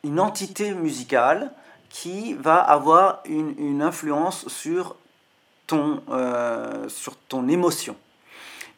[0.04, 1.50] une entité musicale
[1.90, 4.96] qui va avoir une, influence sur
[5.66, 7.96] ton, euh, sur ton émotion.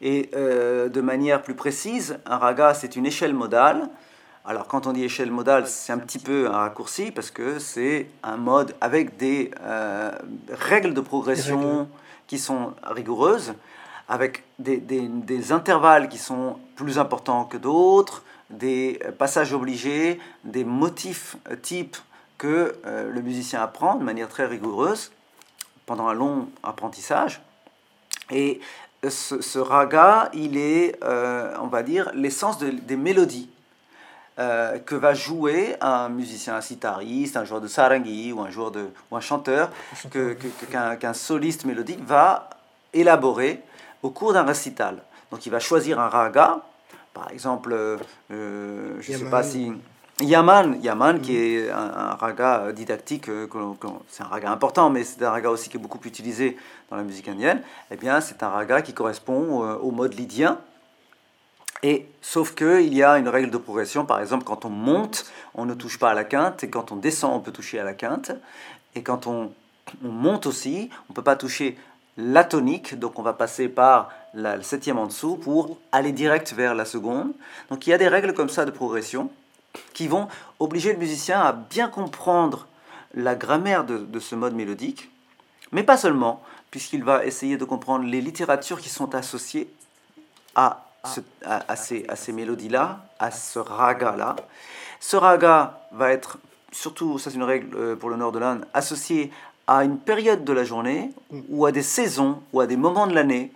[0.03, 3.91] Et de manière plus précise, un raga, c'est une échelle modale.
[4.45, 8.09] Alors quand on dit échelle modale, c'est un petit peu un raccourci parce que c'est
[8.23, 10.13] un mode avec des euh,
[10.51, 11.89] règles de progression
[12.27, 13.55] qui sont rigoureuses,
[14.09, 20.65] avec des, des, des, intervalles qui sont plus importants que d'autres, des passages obligés, des
[20.65, 21.97] motifs types
[22.39, 25.13] que le musicien apprend de manière très rigoureuse
[25.87, 27.43] pendant un long apprentissage.
[28.31, 28.61] Et
[29.09, 33.51] ce, raga, il est, euh, on va dire, l'essence des mélodies
[34.41, 38.71] euh, que va jouer un musicien, un sitariste, un joueur de sarangi ou un, joueur
[38.71, 39.71] de, ou un chanteur,
[40.11, 42.51] qu'un que, soliste mélodique va
[42.93, 43.63] élaborer
[44.03, 45.03] au cours d'un récital.
[45.31, 46.63] Donc il va choisir un raga,
[47.13, 49.73] par exemple, euh, je ne sais pas si
[50.21, 51.37] Yaman, Yaman qui mm.
[51.37, 53.47] est un, raga didactique, euh,
[54.09, 56.57] c'est un raga important, mais c'est un raga aussi qui est beaucoup utilisé
[56.91, 60.59] dans la musique indienne, eh bien c'est un raga qui correspond euh, au mode lydien.
[61.83, 65.25] Et sauf qu'il y a une règle de progression, par exemple quand on monte,
[65.55, 67.85] on ne touche pas à la quinte, et quand on descend, on peut toucher à
[67.85, 68.33] la quinte.
[68.95, 69.53] Et quand on,
[70.05, 71.79] on monte aussi, on ne peut pas toucher
[72.17, 76.75] la tonique, donc on va passer par la, septième en dessous pour aller direct vers
[76.75, 77.33] la seconde.
[77.71, 79.31] Donc il y a des règles comme ça de progression
[79.95, 80.29] qui vont
[80.59, 82.67] obliger le musicien à bien comprendre
[83.15, 85.11] la grammaire de, ce mode mélodique,
[85.73, 89.69] mais pas seulement, puisqu'il va essayer de comprendre les littératures qui sont associées
[90.55, 90.90] à,
[91.45, 94.37] à, ces, à ces mélodies-là, à ce raga-là.
[95.01, 96.39] Ce raga va être,
[96.73, 99.33] surtout, ça c'est une règle euh, pour le nord de l'Inde, associé
[99.67, 101.13] à une période de la journée,
[101.49, 103.53] ou à des saisons, ou à des moments de l'année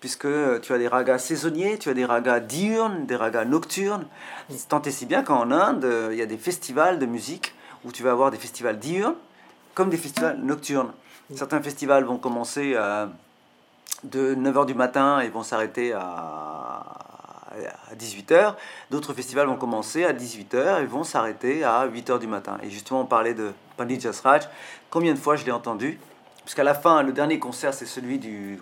[0.00, 0.26] puisque
[0.62, 4.06] tu as des ragas saisonniers, tu as des ragas diurnes, des ragas nocturnes.
[4.68, 8.02] Tant et si bien qu'en Inde, il y a des festivals de musique où tu
[8.02, 9.14] vas avoir des festivals diurnes
[9.74, 10.92] comme des festivals nocturnes.
[11.34, 13.10] Certains festivals vont commencer à,
[14.04, 16.82] de 9h du matin et vont s'arrêter à,
[17.98, 18.54] 18h.
[18.90, 22.58] D'autres festivals vont commencer à 18h et vont s'arrêter à 8h du matin.
[22.62, 24.48] Et justement, on parlait de Pandit Jasraj.
[24.88, 25.98] Combien de fois je l'ai entendu?
[26.44, 28.60] Parce qu'à la fin, le dernier concert, c'est celui du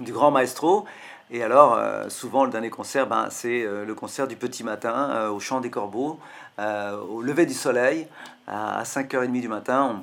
[0.00, 0.84] du grand maestro.
[1.30, 5.10] Et alors, euh, souvent, le dernier concert, ben, c'est euh, le concert du petit matin
[5.10, 6.18] euh, au Chant des Corbeaux,
[6.58, 8.06] au lever du soleil,
[8.46, 10.00] à 5h30 du matin.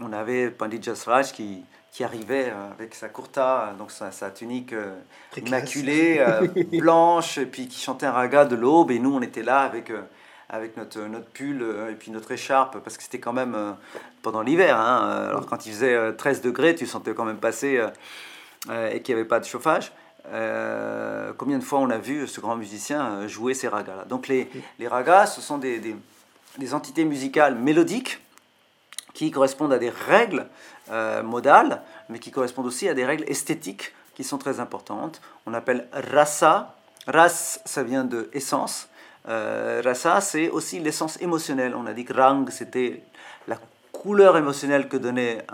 [0.00, 1.62] On, avait Pandit Jasraj qui,
[1.92, 4.74] qui arrivait avec sa kurta, donc sa, sa tunique
[5.36, 6.24] immaculée,
[6.72, 8.90] blanche, et puis qui chantait un raga de l'aube.
[8.90, 9.92] Et nous, on était là avec
[10.48, 13.76] avec notre, notre pull et puis notre écharpe, parce que c'était quand même
[14.22, 14.78] pendant l'hiver.
[14.78, 17.78] Hein, alors quand il faisait 13 degrés, tu sentais quand même passer
[18.70, 19.90] euh, et qu'il n'y avait pas de chauffage,
[20.28, 24.04] euh, combien de fois on a vu ce grand musicien euh, jouer ces ragas-là?
[24.04, 25.96] Donc les, les, ragas, ce sont des, des,
[26.58, 28.20] des, entités musicales mélodiques
[29.14, 30.46] qui correspondent à des règles
[31.22, 35.20] modales, mais qui correspondent aussi à des règles esthétiques qui sont très importantes.
[35.46, 36.74] On appelle rasa.
[37.06, 38.88] Ras, ça vient de essence.
[39.26, 41.74] rasa, c'est aussi l'essence émotionnelle.
[41.74, 43.02] On a dit que rang, c'était
[43.48, 43.58] la
[43.90, 45.46] couleur émotionnelle que donnait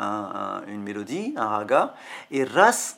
[0.66, 1.94] une mélodie, un raga.
[2.30, 2.96] Et ras,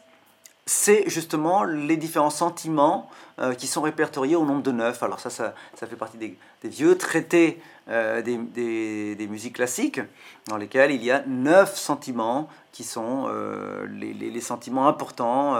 [0.66, 3.10] c'est justement les différents sentiments
[3.41, 5.03] euh, qui sont répertoriés au nombre de neuf.
[5.03, 9.99] Alors ça, ça, fait partie des, vieux traités euh, des, musiques classiques,
[10.47, 15.55] dans lesquels il y a neuf sentiments qui sont euh, les, sentiments importants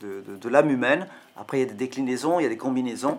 [0.00, 1.06] de, l'âme humaine.
[1.36, 3.18] Après, il y a des déclinaisons, il y a des combinaisons,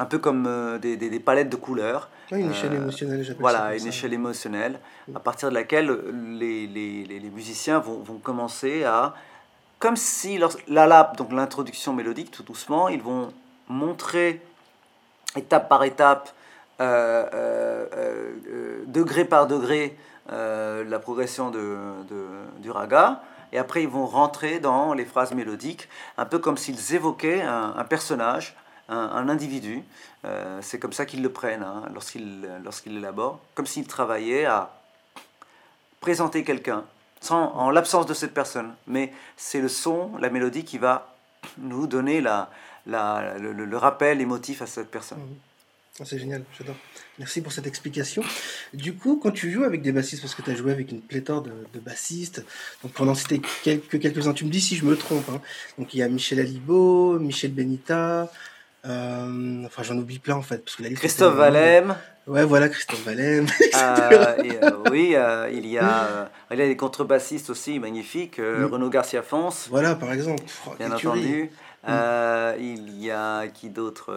[0.00, 2.10] un peu comme des, palettes de couleurs.
[2.32, 4.80] une échelle émotionnelle, Voilà, une échelle émotionnelle,
[5.14, 5.96] à partir de laquelle
[6.32, 9.14] les, musiciens vont, vont commencer à
[9.78, 13.32] comme si l'alap, donc l'introduction mélodique, tout doucement, ils vont
[13.68, 14.42] montrer
[15.36, 16.30] étape par étape,
[16.80, 19.96] euh, euh, euh, degré par degré,
[20.30, 23.22] la progression du raga.
[23.52, 27.84] Et après, ils vont rentrer dans les phrases mélodiques, un peu comme s'ils évoquaient un,
[27.84, 28.54] personnage,
[28.90, 29.82] un, individu.
[30.60, 34.70] C'est comme ça qu'ils le prennent hein, lorsqu'ils lorsqu'ils l'élaborent, comme s'ils travaillaient à
[36.00, 36.84] présenter quelqu'un
[37.20, 38.74] sans, en l'absence de cette personne.
[38.86, 41.14] Mais c'est le son, la mélodie qui va
[41.58, 42.50] nous donner la,
[42.86, 45.18] la, le, rappel émotif à cette personne.
[45.18, 45.36] Mhm.
[46.00, 46.76] Ah, c'est génial, j'adore.
[47.18, 48.22] Merci pour cette explication.
[48.72, 51.00] Du coup, quand tu joues avec des bassistes, parce que tu as joué avec une
[51.00, 52.44] pléthore de, bassistes,
[52.84, 55.28] donc pendant citer quelques, quelques-uns, tu me dis si je me trompe.
[55.28, 55.40] hein.
[55.76, 58.30] Donc il y a Michel Alibo, Michel Benita,
[58.86, 60.58] euh, enfin j'en oublie plein en fait.
[60.64, 61.34] Parce que la liste Christophe.
[61.34, 61.94] Valem,
[62.26, 63.46] Ouais, voilà, Christophe Valem.
[63.74, 68.38] euh, et, euh, oui, euh, il, y a, il y a des contrebassistes aussi magnifiques,
[68.38, 68.64] Mm.
[68.66, 70.42] Renaud Garcia Fons, voilà, par exemple.
[70.66, 71.50] Oh, bien entendu.
[71.88, 74.12] Euh, il y a qui d'autre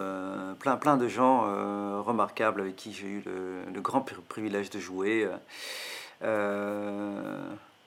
[0.58, 1.40] plein, plein de gens
[2.02, 5.26] remarquables avec qui j'ai eu le, le grand pri- privilège de jouer.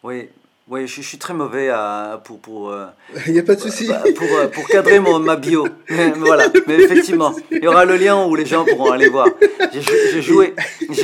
[0.04, 0.30] Oui,
[0.68, 2.88] oui je, je suis très mauvais à, pour, pour, euh,
[3.28, 3.88] Il n'y a pas de souci.
[3.88, 5.68] bah, pour, euh, pour cadrer mon, ma bio.
[6.18, 9.28] voilà, mais effectivement, il y aura le lien où les gens pourront aller voir.
[9.72, 10.54] J'ai jou- j'ai joué,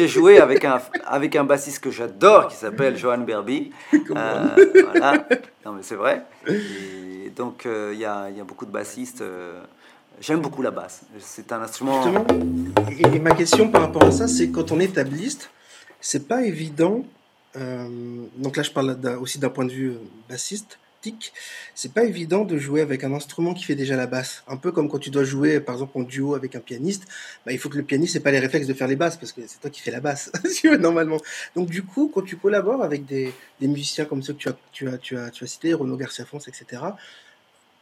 [0.08, 3.72] joué avec, un, avec un bassiste que j'adore qui s'appelle Johan Berby.
[3.94, 4.48] Euh,
[4.90, 5.28] voilà,
[5.66, 6.24] non mais c'est vrai.
[6.48, 9.22] Et donc euh, il y, a, y a beaucoup de bassistes.
[9.22, 9.62] euh,
[10.20, 11.02] J'aime beaucoup la basse.
[11.20, 12.04] C'est un instrument.
[12.04, 12.26] Justement,
[12.92, 15.50] et, et ma question par rapport à ça, c'est quand on est tabliste,
[16.00, 17.04] c'est pas évident.
[17.56, 21.34] Euh, donc là, je parle aussi d'un point de vue euh, bassistique.
[21.74, 24.44] C'est pas évident de jouer avec un instrument qui fait déjà la basse.
[24.48, 27.06] Un peu comme quand tu dois jouer, par exemple, en duo avec un pianiste.
[27.46, 29.32] Bah, il faut que le pianiste n'ait pas les réflexes de faire les basses parce
[29.32, 30.32] que c'est toi qui fais la basse,
[30.80, 31.18] normalement.
[31.56, 35.48] Donc du coup, quand tu collabores avec des, musiciens comme ceux que tu as, tu
[35.48, 36.84] cités, Renaud Garcia Fons, etc.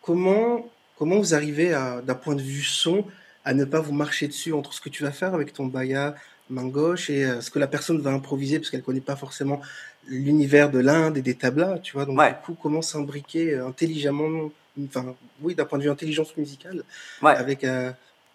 [0.02, 0.66] Comment
[0.98, 1.72] comment vous arrivez
[2.06, 3.06] d'un point de vue son
[3.46, 6.14] à ne pas vous marcher dessus entre ce que tu vas faire avec ton baya
[6.50, 9.62] main gauche et euh, ce que la personne va improviser parce qu'elle connaît pas forcément
[10.08, 12.06] l'univers de l'Inde et des tablas, tu vois.
[12.06, 12.30] Donc Ouais.
[12.32, 14.50] du coup, comment s'imbriquer euh, intelligemment,
[14.86, 16.84] enfin, oui, d'un point de vue intelligence musicale
[17.22, 17.36] Ouais.
[17.36, 17.92] avec euh,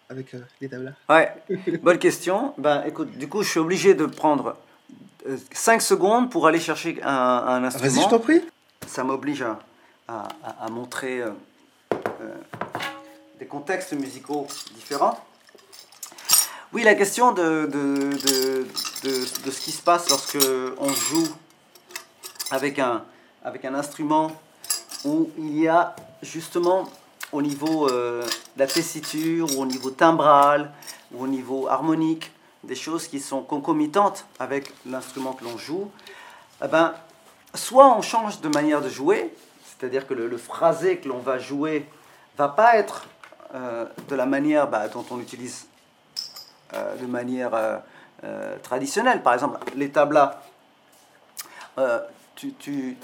[0.09, 0.91] avec les tablas.
[1.09, 1.31] Ouais,
[1.81, 2.53] bonne question.
[2.59, 4.55] Ben, écoute, du coup, je suis obligé de prendre
[5.51, 8.07] 5 secondes pour aller chercher un, un Vas-y, je instrument.
[8.09, 8.41] t'en prie.
[8.85, 9.57] Ça m'oblige à,
[10.07, 11.21] à- à- à montrer
[13.39, 15.19] des contextes musicaux différents.
[16.73, 18.65] Oui, la question de, de,
[19.03, 20.37] ce qui se passe lorsque
[20.77, 21.27] on joue
[22.51, 23.05] avec un,
[23.63, 24.31] instrument
[25.05, 26.89] où il y a justement
[27.31, 30.71] au niveau euh, de la tessiture, ou au niveau timbral,
[31.13, 32.31] ou au niveau harmonique,
[32.63, 35.89] des choses qui sont concomitantes avec l'instrument que l'on joue,
[36.63, 36.93] eh ben,
[37.53, 39.33] soit on change de manière de jouer,
[39.65, 41.85] c'est-à-dire que le, phrasé que l'on va jouer
[42.37, 43.05] va pas être
[43.53, 45.67] euh, de la manière bah, dont on utilise
[47.01, 47.77] de manière euh,
[48.23, 49.21] euh, traditionnelle.
[49.21, 50.41] Par exemple, les tablas,
[51.77, 51.99] euh,
[52.35, 52.97] tu, tu-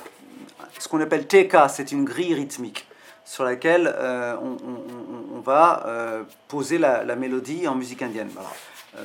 [0.80, 2.88] ce qu'on appelle TK, c'est une grille rythmique
[3.26, 4.36] sur laquelle euh,
[5.36, 8.30] on, va euh, poser la, mélodie en musique indienne.
[8.96, 9.02] Euh.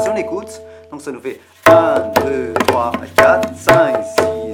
[0.00, 0.60] Si on écoute,
[0.90, 4.45] donc ça nous fait 1, 2, 3, 4, 5, 6,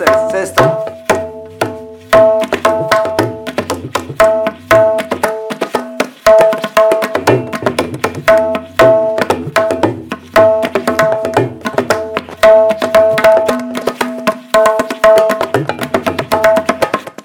[0.00, 0.84] 16, 16 temps.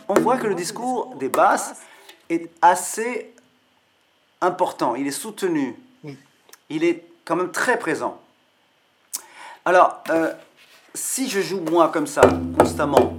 [0.10, 1.76] on voit que le discours des basses
[2.30, 3.34] est assez
[4.42, 5.78] important, il est soutenu,
[6.70, 8.20] il est quand même très présent.
[9.64, 10.34] Alors, euh,
[10.96, 12.22] si je joue moi comme ça,
[12.58, 13.14] constamment,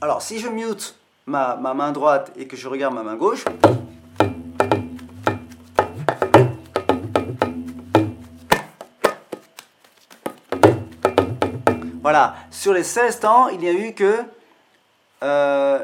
[0.00, 0.96] alors si je mute
[1.26, 3.44] ma, ma main droite et que je regarde ma main gauche,
[12.02, 14.22] Voilà, sur les 16 temps, il n'y a eu que
[15.24, 15.80] euh,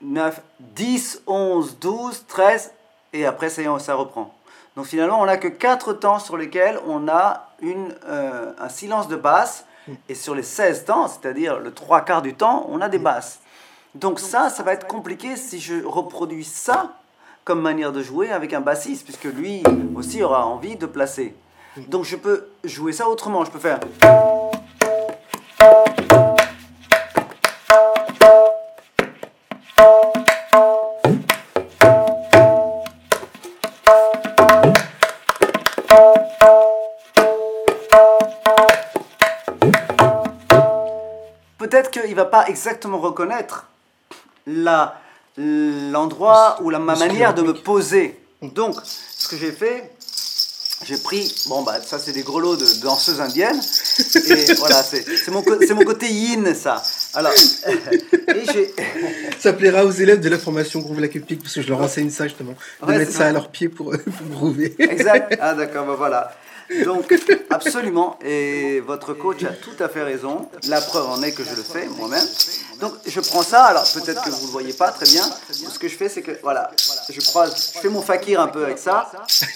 [0.00, 2.72] 9, 10, 11, 12, 13,
[3.12, 4.34] et après ça, ça reprend.
[4.74, 9.16] Donc finalement, on n'a que 4 temps sur lesquels on a euh, un silence de
[9.16, 9.66] basse,
[10.08, 13.40] et sur les 16 temps, c'est-à-dire le trois quarts du temps, on a des basses.
[13.94, 16.96] Donc ça, ça va être compliqué si je reproduis ça
[17.44, 19.62] comme manière de jouer avec un bassiste, puisque lui
[19.94, 21.34] aussi aura envie de placer.
[21.88, 23.80] Donc je peux jouer ça autrement, je peux faire...
[42.16, 43.66] va pas exactement reconnaître
[44.46, 45.00] la
[45.38, 48.18] l'endroit ou la ma manière de me poser.
[48.40, 49.92] Donc, ce que j'ai fait,
[50.84, 55.30] j'ai pris, bon bah ça c'est des grelots de danseuse indienne, et voilà, c'est c'est
[55.30, 56.82] mon, c'est mon côté yin ça.
[57.14, 58.74] Alors, et j'ai.
[59.38, 62.10] Ça plaira aux élèves de la formation Groove la Pique, parce que je leur enseigne
[62.10, 64.74] ça justement, de Ouais, mettre ça à leurs pieds pour, pour groover.
[64.78, 65.38] Exact.
[65.40, 66.34] Ah d'accord, bah voilà.
[66.84, 67.12] Donc,
[67.50, 68.18] absolument.
[68.24, 70.48] Et votre coach a tout à fait raison.
[70.68, 72.26] La preuve en est que je le fais moi-même.
[72.80, 73.64] Donc, je prends ça.
[73.64, 75.22] Alors, peut-être que vous ne le voyez pas très bien.
[75.50, 76.70] Ce que je fais, c'est que, voilà,
[77.08, 79.10] je, croise, je fais mon fakir un peu avec ça.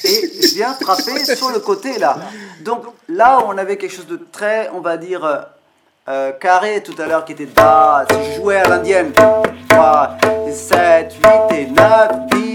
[0.04, 2.16] Et je viens frapper sur le côté, là.
[2.62, 5.38] Donc, là, on avait quelque chose de très, on va dire, euh,
[6.08, 8.04] euh, carré tout à l'heure qui était da.
[8.10, 9.12] Si je jouais à l'indienne.
[9.68, 10.16] 3,
[10.52, 11.14] 7,
[11.50, 12.49] 8 et 9, 10,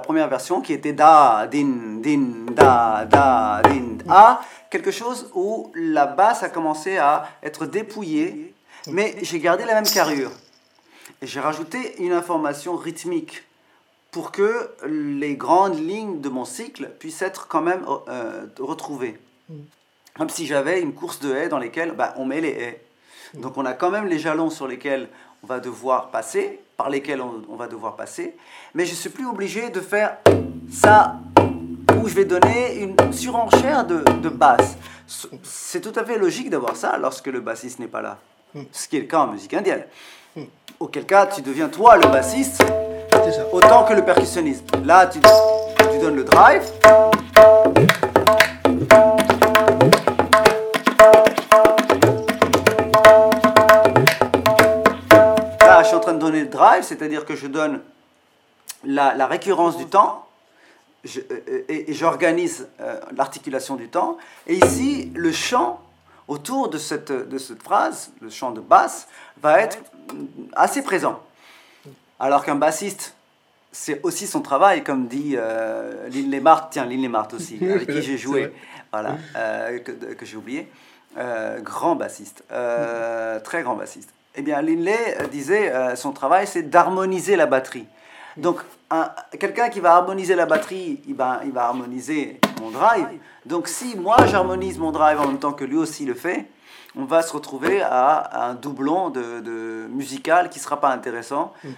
[0.00, 4.40] première version qui était da, din, din, da, da, din, à
[4.70, 8.54] quelque chose où la basse a commencé à être dépouillée,
[8.88, 10.30] mais j'ai gardé la même carrure.
[11.22, 13.44] Et j'ai rajouté une information rythmique
[14.10, 19.18] pour que les grandes lignes de mon cycle puissent être quand même euh, retrouvées.
[20.16, 22.84] Comme si j'avais une course de haies dans lesquelles bah, on met les haies.
[23.34, 25.08] Donc on a quand même les jalons sur lesquels
[25.42, 28.34] on va devoir passer, par lesquels on, on va devoir passer,
[28.72, 30.16] mais je ne suis plus obligé de faire
[30.72, 31.16] ça
[31.98, 34.78] où je vais donner une surenchère de, de basse.
[35.42, 38.16] C'est tout à fait logique d'avoir ça lorsque le bassiste n'est pas là,
[38.72, 39.84] ce qui est le cas en musique indienne.
[40.78, 42.64] Auquel cas, tu deviens toi le bassiste
[43.52, 44.74] autant que le percussionniste.
[44.82, 46.62] Là, tu, tu donnes le drive.
[56.30, 57.80] Train de drive, c'est-à-dire que je donne
[58.84, 60.26] la, la récurrence du temps
[61.04, 64.18] je- euh, et, et j'organise euh, l'articulation du temps.
[64.46, 65.80] Et ici, le chant
[66.28, 69.08] autour de cette, de cette phrase, le chant de basse,
[69.42, 69.78] va être
[70.54, 71.20] assez présent.
[72.18, 73.14] Alors qu'un bassiste,
[73.72, 78.02] c'est aussi son travail, comme dit euh, Lynn Lemart, tiens, Lynn Lemart aussi, avec qui
[78.02, 78.52] j'ai joué,
[78.92, 80.70] voilà, euh, que, que j'ai oublié.
[81.18, 84.10] Euh, grand bassiste, euh, très grand bassiste.
[84.36, 87.86] Eh bien, Linley euh, disait, euh, son travail, c'est d'harmoniser la batterie.
[88.36, 88.60] Donc,
[88.90, 93.06] un- quelqu'un qui va harmoniser la batterie, il va, il va harmoniser mon drive.
[93.44, 96.46] Donc, si moi, j'harmonise mon drive en même temps que lui aussi le fait,
[96.96, 100.90] on va se retrouver à, à un doublon de, de musical qui ne sera pas
[100.90, 101.68] intéressant, euh,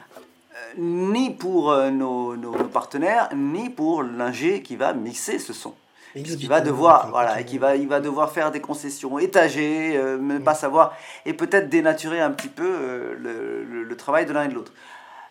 [0.77, 5.75] ni pour euh, nos partenaires, ni pour l'ingé qui va mixer ce son.
[6.15, 10.19] Qui va devoir, voilà, et qui va, il va devoir faire des concessions, étager, euh,
[10.19, 10.95] ne pas savoir,
[11.25, 14.55] et peut-être dénaturer un petit peu euh, le, le- le travail de l'un et de
[14.55, 14.73] l'autre.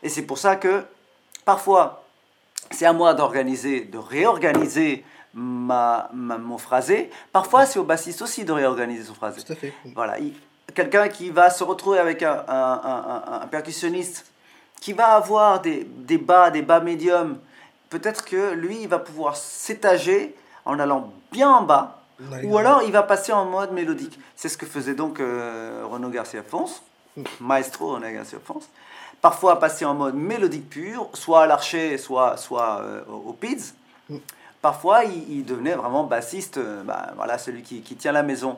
[0.01, 0.83] Et c'est pour ça que
[1.45, 2.03] parfois,
[2.71, 5.03] c'est à moi d'organiser, de réorganiser
[5.33, 7.09] ma, ma- mon phrasé.
[7.31, 9.41] Parfois, c'est au bassiste aussi de réorganiser son phrasé.
[9.43, 9.73] Tout à fait.
[9.95, 10.33] Voilà, il-
[10.73, 14.25] quelqu'un qui va se retrouver avec un, un- un- un- un percussionniste
[14.79, 17.37] qui va avoir des, des bas, des bas médiums,
[17.89, 20.33] peut-être que lui, il va pouvoir s'étager
[20.65, 22.01] en allant bien en bas,
[22.43, 24.19] ou alors il va passer en mode mélodique.
[24.35, 26.83] C'est ce que faisait donc euh, Renaud Garcia Fonce,
[27.39, 28.67] maestro Renaud Garcia Fonce.
[29.21, 33.73] Parfois passer en mode mélodique pur, soit à l'archer, soit, soit euh, au, PIDS.
[34.61, 38.57] Parfois, il, il devenait vraiment bassiste, euh, bah, voilà, celui qui, qui tient la maison.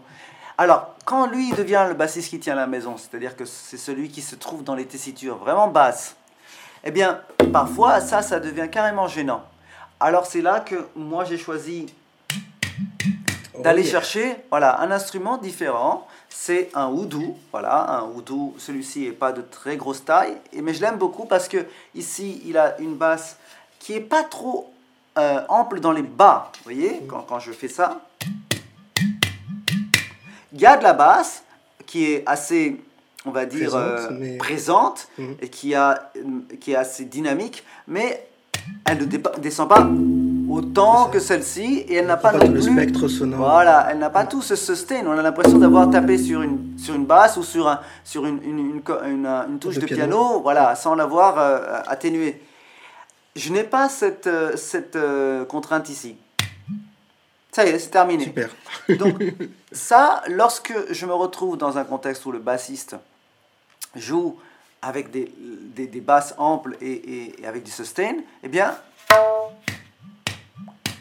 [0.58, 4.22] Alors, quand lui devient le bassiste qui tient la maison, c'est-à-dire que c'est celui qui
[4.22, 6.16] se trouve dans les tessitures vraiment basses,
[6.84, 9.44] eh bien, parfois, ça, ça devient carrément gênant.
[10.04, 11.86] Alors, c'est là que moi, j'ai choisi
[13.64, 13.92] d'aller Oh, yeah.
[13.92, 16.06] chercher voilà, un instrument différent.
[16.28, 17.38] C'est un oudou.
[17.54, 18.54] Voilà, un oudou.
[18.58, 22.58] Celui-ci n'est pas de très grosse taille, mais je l'aime beaucoup parce que ici, il
[22.58, 23.38] a une basse
[23.80, 24.74] qui est pas trop
[25.18, 26.52] euh, ample dans les bas.
[26.58, 28.02] Vous voyez, quand, quand je fais ça,
[30.52, 31.44] il y a de la basse
[31.86, 32.82] qui est assez,
[33.26, 35.36] on va dire, Présente, euh, mais- présente Mhm.
[35.40, 36.12] et qui, a,
[36.60, 38.28] qui est assez dynamique, mais
[38.86, 39.88] elle ne dépa- descend pas
[40.50, 42.72] autant que celle-ci et elle n'a pas pas non tout le plus.
[42.72, 43.40] spectre sonore.
[43.40, 45.04] Voilà, elle n'a pas tout ce sustain.
[45.08, 48.42] On a l'impression d'avoir tapé sur une, sur une basse ou sur, un, sur une,
[48.44, 50.02] une, une, euh, une touche De de piano.
[50.02, 52.42] piano, voilà, sans l'avoir euh, atténuée.
[53.36, 56.16] Je n'ai pas cette, euh, cette euh, contrainte ici.
[57.52, 58.24] Ça y est, c'est terminé.
[58.26, 58.50] Super.
[59.00, 59.24] Donc,
[59.72, 62.96] ça, lorsque je me retrouve dans un contexte où le bassiste
[63.96, 64.36] joue
[64.84, 65.32] avec des,
[65.76, 68.76] des, des basses amples et, et- et avec du sustain, eh bien,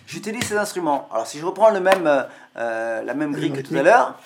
[0.06, 1.08] j'utilise ces instruments.
[1.12, 2.22] Alors, si je reprends le même, euh,
[2.56, 4.18] euh, la même grille que tout à l'heure,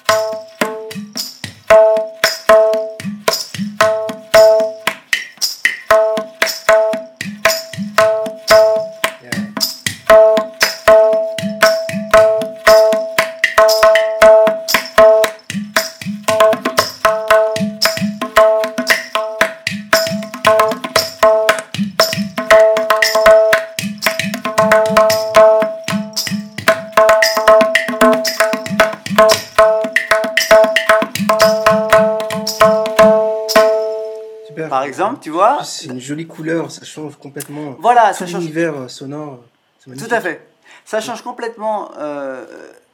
[34.87, 38.75] exemple, tu vois, C'est une jolie couleur, ça change complètement voilà, tout ça change l'univers
[38.77, 39.43] euh, sonore.
[39.79, 40.47] C'est Tout à fait.
[40.85, 41.91] Ça change complètement.
[41.99, 42.45] euh,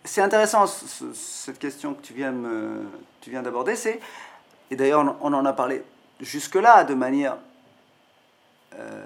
[0.04, 2.84] c'est intéressant ce- ce- cette question que tu viens, me-
[3.20, 3.76] tu viens d'aborder.
[3.76, 4.00] C'est
[4.70, 5.82] et d'ailleurs on, on en a parlé
[6.20, 7.36] jusque-là de manière
[8.78, 9.04] euh,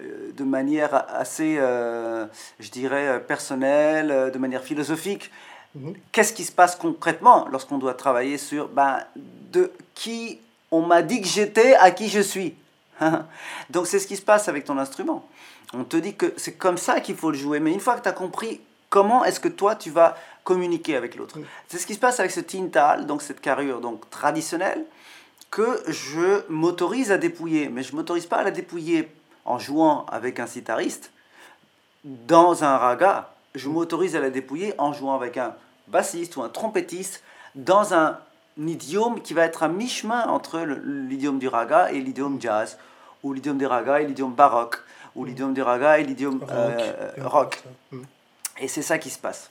[0.00, 2.26] euh, de manière assez, euh,
[2.60, 5.30] je dirais, euh, personnelle, euh, de manière philosophique.
[5.74, 5.94] Mhm.
[6.12, 10.40] Qu'est-ce qui se passe concrètement lorsqu'on doit travailler sur ben, de qui
[10.70, 12.54] on m'a dit que j'étais à qui je suis
[13.70, 15.26] Donc c'est ce qui se passe avec ton instrument.
[15.74, 18.02] On te dit que c'est comme ça qu'il faut le jouer, mais une fois que
[18.02, 21.38] tu as compris comment est-ce que toi tu vas communiquer avec l'autre.
[21.68, 24.84] C'est ce qui se passe avec ce tintal, donc cette carrure donc traditionnelle,
[25.50, 29.10] que je m'autorise à dépouiller, mais je m'autorise pas à la dépouiller
[29.44, 31.10] en jouant avec un sitariste
[32.04, 33.34] dans un raga.
[33.54, 35.54] Je m'autorise à la dépouiller en jouant avec un
[35.88, 37.22] bassiste ou un trompettiste
[37.54, 38.18] dans un
[38.66, 42.78] idiome qui va être à mi-chemin entre l'idiome du raga et l'idiome jazz,
[43.22, 44.78] ou l'idiome des ragas et l'idiome baroque,
[45.14, 46.50] ou l'idiome du raga et l'idiome Rock.
[46.50, 47.24] euh, rock.
[47.24, 47.64] importe.
[47.92, 48.02] Mm.
[48.60, 49.50] Et c'est ça qui se passe.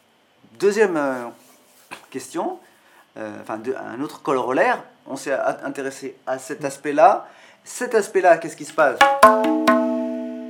[0.60, 1.26] Deuxième euh,
[2.10, 2.58] question,
[3.18, 7.28] euh, enfin de- un autre corollaire, on s'est a- intéressé à cet aspect-là.
[7.64, 9.00] Cet aspect-là, qu'est-ce qui se passe?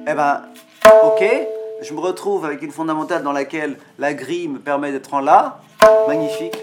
[0.10, 0.44] Eh ben,
[1.04, 1.24] ok,
[1.82, 5.60] je me retrouve avec une fondamentale dans laquelle la grille me permet d'être en La,
[6.08, 6.58] magnifique,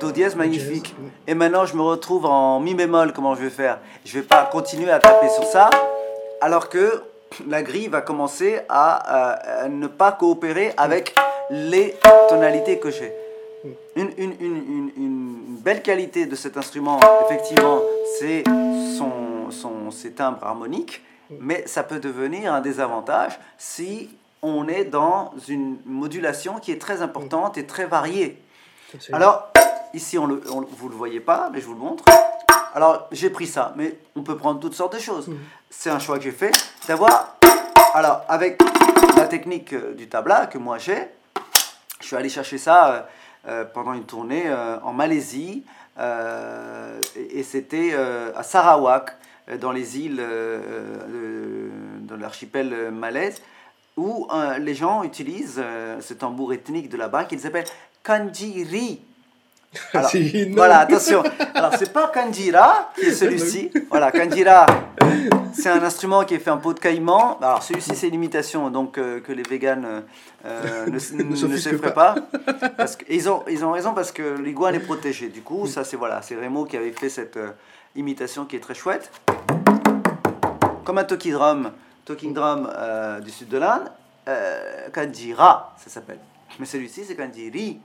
[0.00, 0.94] Do dièse, magnifique.
[1.26, 3.78] Et maintenant, je me retrouve en Mi bémol, comment je vais faire?
[4.04, 5.70] Je vais pas continuer à taper sur ça,
[6.40, 7.02] alors que
[7.48, 11.14] la grille va commencer à, à ne pas coopérer avec
[11.50, 11.94] les
[12.28, 13.12] tonalités que j'ai.
[13.96, 17.80] Une, une, une, une, une belle qualité de cet instrument, effectivement,
[18.18, 18.44] c'est
[18.98, 21.02] son, son, ses timbres harmoniques,
[21.40, 24.10] mais ça peut devenir un désavantage si
[24.42, 28.36] on est dans une modulation qui est très importante et très variée.
[28.94, 29.16] Absolument.
[29.16, 29.48] Alors,
[29.92, 32.04] ici, on le, on- vous ne le voyez pas, mais je vous le montre.
[32.74, 35.30] Alors, j'ai pris ça, mais on peut prendre toutes sortes de choses.
[35.70, 36.50] C'est un choix que j'ai fait
[36.88, 37.36] d'avoir.
[37.94, 38.60] Alors, avec
[39.16, 41.08] la technique euh, du tabla que moi j'ai,
[42.00, 43.00] je suis allé chercher ça euh,
[43.46, 45.64] euh, pendant une tournée euh, en Malaisie.
[45.98, 47.94] euh, et et c'était
[48.36, 49.14] à Sarawak,
[49.60, 53.40] dans les îles de l'archipel malaise,
[53.96, 54.26] où
[54.58, 55.62] les gens utilisent
[56.00, 57.66] ce tambour ethnique de là-bas qu'ils appellent
[58.04, 59.00] kanjiri.
[59.92, 60.10] Alors,
[60.52, 61.22] voilà, attention.
[61.54, 63.72] Alors, c'est pas Kanjira qui est celui-ci.
[63.90, 64.66] Voilà, Kanjira,
[65.52, 67.38] c'est un instrument qui est fait en peau de caïman.
[67.42, 70.04] Alors, celui-ci, c'est une imitation, donc euh, que les véganes
[70.44, 72.14] euh, ne, Ne ne s'effraient pas.
[72.76, 75.28] Parce que, et ils, ont, ils ont raison parce que l'iguane est protégée.
[75.28, 77.50] Du coup, ça, c'est voilà, c'est Remo qui avait fait cette euh,
[77.96, 79.10] imitation qui est très chouette.
[80.84, 81.72] Comme un talking drum,
[82.04, 82.70] talking drum
[83.24, 83.90] du sud de l'Inde,
[84.92, 86.18] Kanjira, ça s'appelle.
[86.60, 87.80] Mais celui-ci, c'est Kanjiri.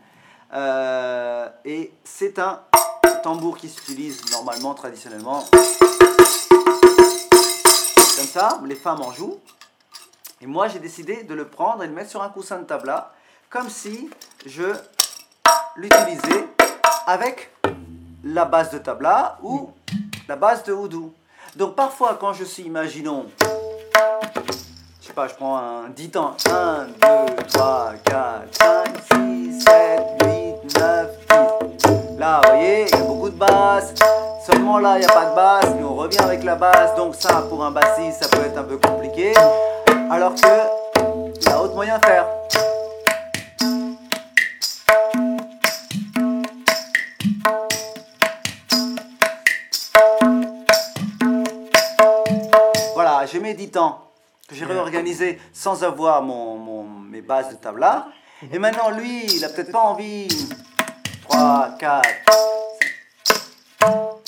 [0.53, 2.61] Euh, et c'est un
[3.23, 5.45] tambour qui s'utilise normalement, traditionnellement.
[8.17, 9.39] Comme ça, les femmes en jouent.
[10.41, 12.63] Et moi, j'ai décidé de le prendre et de le mettre sur un coussin de
[12.63, 13.13] tabla,
[13.49, 14.09] comme si
[14.45, 14.73] je
[15.75, 16.47] l'utilisais
[17.05, 17.51] avec
[18.23, 19.71] la base de tabla ou
[20.27, 21.13] la base de houdou.
[21.55, 23.25] Donc parfois, quand je suis, imaginons,
[25.01, 26.37] je sais pas, je prends un 10 temps.
[26.49, 30.38] 1, 2, 3, 4, 5, 6, 7, 8,
[30.77, 31.09] 9,
[31.77, 32.17] 10.
[32.19, 33.93] Là, vous voyez, il y a beaucoup de basses.
[34.45, 35.65] Seulement là, il n'y a pas de basse.
[35.79, 36.95] Et on revient avec la basse.
[36.95, 39.33] Donc ça, pour un bassiste, ça peut être un peu compliqué.
[40.11, 40.47] Alors que,
[41.35, 42.25] il y a autre moyen de faire.
[52.93, 53.99] Voilà, j'ai mes 10 temps
[54.47, 58.07] que j'ai réorganisé sans avoir mon, mon- mes bases de tabla.
[58.41, 60.29] Et maintenant, lui, il a peut-être pas envie.
[61.27, 62.09] 3, 4,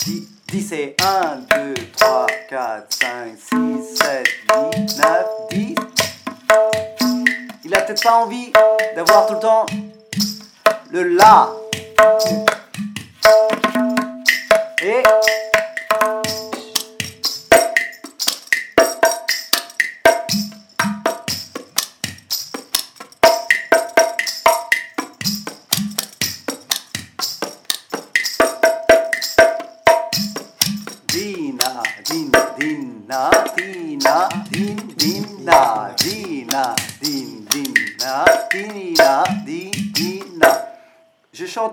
[0.05, 4.27] 10, 10 et 1, 2, 3, 4, 5, 6, 7,
[4.75, 5.75] 8, 9, 10.
[7.63, 8.51] Il a peut-être pas envie
[8.95, 9.65] d'avoir tout le temps
[10.89, 11.49] le La.
[14.83, 15.03] Et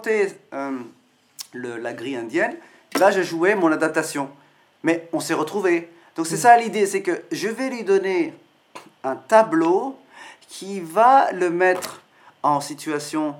[0.06, 0.78] Euh,
[1.54, 2.54] la grille indienne,
[2.98, 4.28] là je jouais mon adaptation.
[4.82, 5.90] Mais on s'est retrouvés.
[6.14, 8.34] Donc c'est ça l'idée, c'est que je vais lui donner
[9.02, 9.98] un tableau
[10.48, 12.02] qui va le mettre
[12.42, 13.34] en situation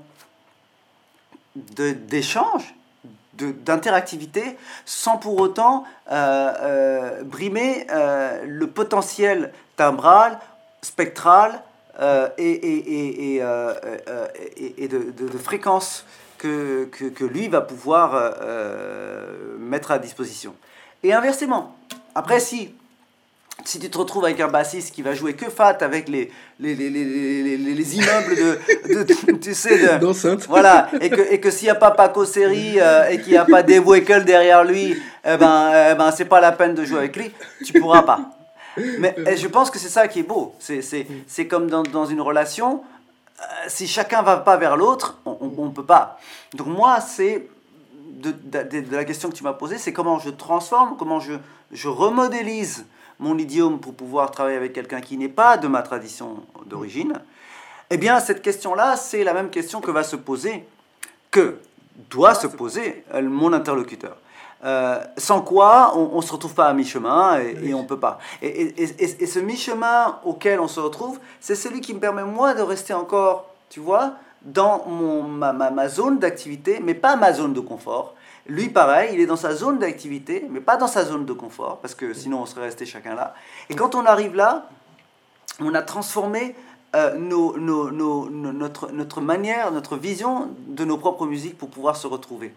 [1.55, 2.75] d'échange,
[3.35, 7.87] d'interactivité, sans pour autant euh, euh, brimer
[8.47, 10.39] le potentiel timbral,
[10.83, 11.63] spectral
[12.39, 13.43] et, et, et,
[14.79, 16.05] et, de- de fréquence
[16.39, 20.55] que, que, que lui va pouvoir euh, euh, mettre à disposition.
[21.03, 21.77] Et inversement,
[22.15, 22.75] après si
[23.65, 26.77] si tu te retrouves avec un bassiste qui va jouer que fat avec les, les,
[26.77, 29.99] les, les, les, les- les immeubles de, de- tu sais, de,
[30.49, 33.37] voilà, et que, et que s'il n'y a pas Paco Seri euh, et qu'il n'y
[33.37, 36.85] a pas Dave Weckl derrière lui, eh ben, eh ben c'est pas la peine de
[36.85, 37.33] jouer avec lui,
[37.65, 38.31] tu pourras pas.
[39.01, 40.55] Mais et je pense que c'est ça qui est beau.
[40.61, 42.83] C'est, comme dans, dans une relation,
[43.69, 46.19] si chacun va pas vers l'autre, on ne peut pas.
[46.55, 47.49] Donc moi, c'est
[48.19, 51.35] de la question que tu m'as posée, c'est comment je transforme, comment je,
[51.71, 52.87] je remodélise
[53.19, 57.21] mon idiome pour pouvoir travailler avec quelqu'un qui n'est pas de ma tradition d'origine.
[57.91, 60.65] Eh bien, cette question-là, c'est la même question que va se poser,
[61.31, 61.59] que
[62.11, 64.17] doit se poser euh, mon interlocuteur.
[64.65, 68.19] Euh, sans quoi, on ne se retrouve pas à mi-chemin et, et on peut pas.
[68.43, 68.75] Et,
[69.27, 73.47] ce mi-chemin auquel on se retrouve, c'est celui qui me permet, moi, de rester encore,
[73.71, 78.15] tu vois, dans mon, ma, ma- ma zone d'activité, mais pas ma zone de confort.
[78.47, 81.79] Lui, pareil, il est dans sa zone d'activité, mais pas dans sa zone de confort,
[81.83, 83.35] parce que sinon on serait resté chacun là.
[83.69, 84.69] Et quand on arrive là,
[85.61, 86.55] on a transformé
[86.97, 91.97] euh, nos- nos- nos- notre, notre manière, notre vision de nos propres musiques pour pouvoir
[91.97, 92.55] se retrouver.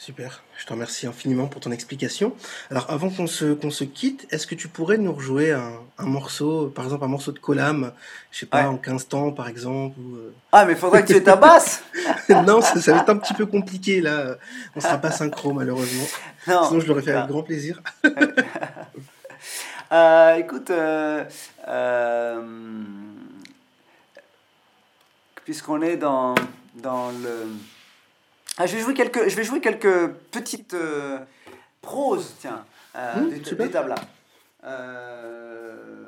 [0.00, 2.32] Super, je te remercie infiniment pour ton explication.
[2.70, 6.06] Alors avant qu'on se, qu'on se quitte, est-ce que tu pourrais nous rejouer un, un
[6.06, 7.92] morceau, par exemple un morceau de Colam,
[8.30, 8.66] je sais pas, Ouais.
[8.66, 11.34] en 15 temps par exemple ou, euh, Ah, mais il faudrait que tu aies ta
[11.34, 11.82] basse
[12.28, 14.36] Non, ça, ça va être un petit peu compliqué là,
[14.76, 16.06] on sera pas synchro malheureusement.
[16.46, 16.64] Non.
[16.68, 17.82] Sinon je l'aurais fait avec grand plaisir.
[19.90, 21.24] Euh, écoute, euh,
[21.66, 22.42] euh,
[25.46, 26.34] puisqu'on est dans,
[26.74, 27.46] dans le...
[28.58, 31.18] Ah, je, vais jouer quelques, je vais jouer quelques petites euh,
[31.80, 32.64] proses, tiens,
[32.98, 34.00] Mmh, des, des tablas.
[34.64, 36.04] Euh,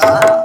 [0.00, 0.42] Ça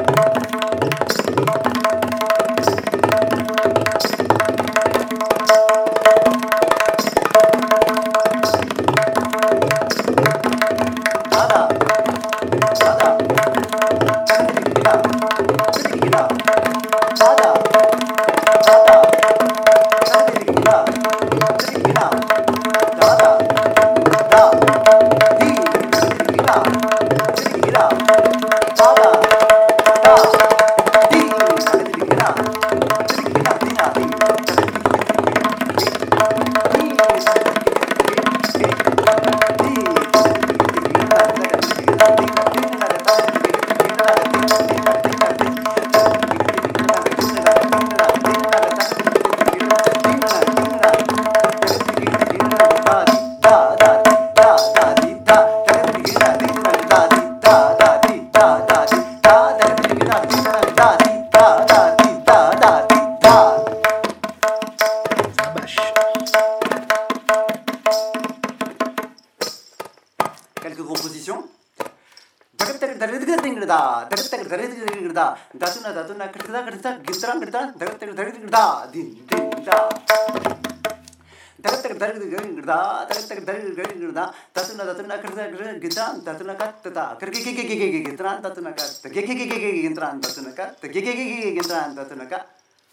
[84.54, 89.34] tatuna tatuna tatuna krita krita gitan tatuna katta kriki kiki kiki gitran tatuna katta kiki
[89.40, 92.48] kiki kiki gitran tatuna katta kiki kiki kiki gitran tatuna katta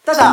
[0.05, 0.29] tada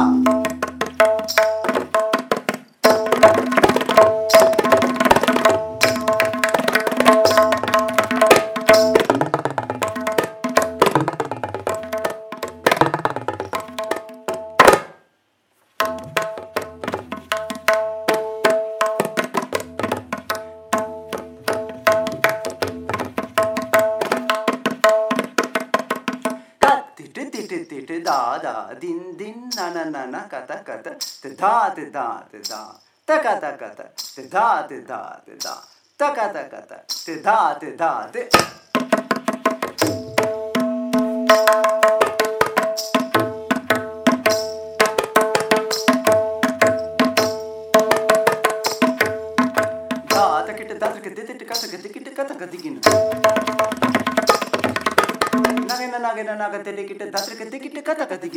[29.78, 30.92] din na na na na kata kata
[31.22, 33.86] te da te da te da ta kata kata
[34.16, 35.64] te da te da te da
[35.98, 38.46] ta kata kata te da te da te da
[50.46, 51.00] ta kit da ta
[52.50, 54.07] kit te
[55.78, 58.28] नागे ना नागे ना नागे तेले किटे दात्र कते किटे कता कते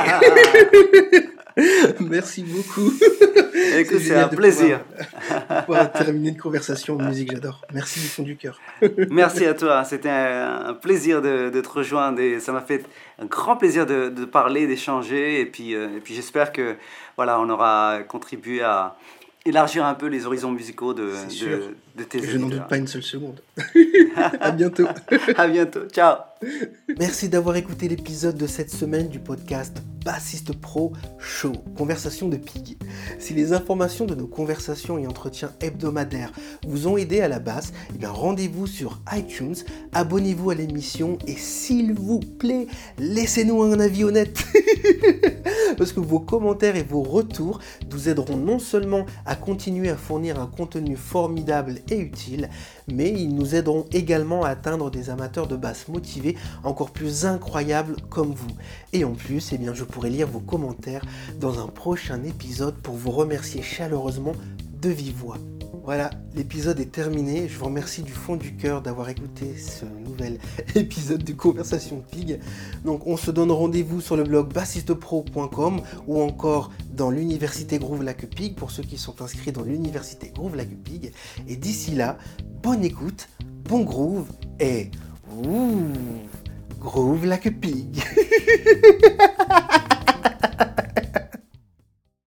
[2.00, 2.90] Merci beaucoup.
[3.76, 4.80] Écoute, c'est un de plaisir.
[4.84, 7.60] pouvoir- pouvoir terminer une conversation en musique, j'adore.
[7.74, 8.58] Merci du fond du cœur.
[9.10, 12.84] Merci à toi, c'était un, plaisir de, de te rejoindre et ça m'a fait
[13.18, 16.76] un grand plaisir de, de parler, d'échanger et puis, euh, et puis j'espère que
[17.16, 18.96] voilà, on aura contribué à
[19.44, 21.10] élargir un peu les horizons musicaux de,
[21.40, 23.42] de, de tes Je n'en doute pas une seule seconde.
[24.40, 24.86] à bientôt.
[25.36, 26.16] À bientôt, ciao
[26.98, 32.76] Merci d'avoir écouté l'épisode de cette semaine du podcast Bassiste Pro Show, Conversation de Pig.
[33.18, 36.32] Si les informations de nos conversations et entretiens hebdomadaires
[36.66, 39.56] vous ont aidé à la basse, eh rendez-vous sur iTunes,
[39.92, 42.66] abonnez-vous à l'émission et s'il vous plaît,
[42.98, 44.44] laissez-nous un avis honnête.
[45.76, 47.60] Parce que vos commentaires et vos retours
[47.90, 52.48] nous aideront non seulement à continuer à fournir un contenu formidable et utile,
[52.92, 57.96] mais ils nous aideront également à atteindre des amateurs de basse motivés encore plus incroyables
[58.08, 58.50] comme vous.
[58.92, 61.04] Et en plus, eh je pourrai lire vos commentaires
[61.38, 64.34] dans un prochain épisode pour vous remercier chaleureusement
[64.80, 65.36] de vive voix.
[65.82, 67.48] Voilà, l'épisode est terminé.
[67.48, 70.38] Je vous remercie du fond du cœur d'avoir écouté ce nouvel
[70.74, 72.38] épisode de Conversation Pig.
[72.84, 78.26] Donc, on se donne rendez-vous sur le blog bassistepro.com ou encore dans l'université Groove Lac
[78.26, 81.12] Pig pour ceux qui sont inscrits dans l'université Groove Lac Pig.
[81.48, 82.18] Et d'ici là,
[82.62, 83.28] bonne écoute,
[83.64, 84.26] bon groove
[84.60, 84.90] et
[85.34, 85.88] ouh,
[86.78, 88.02] groove like pig.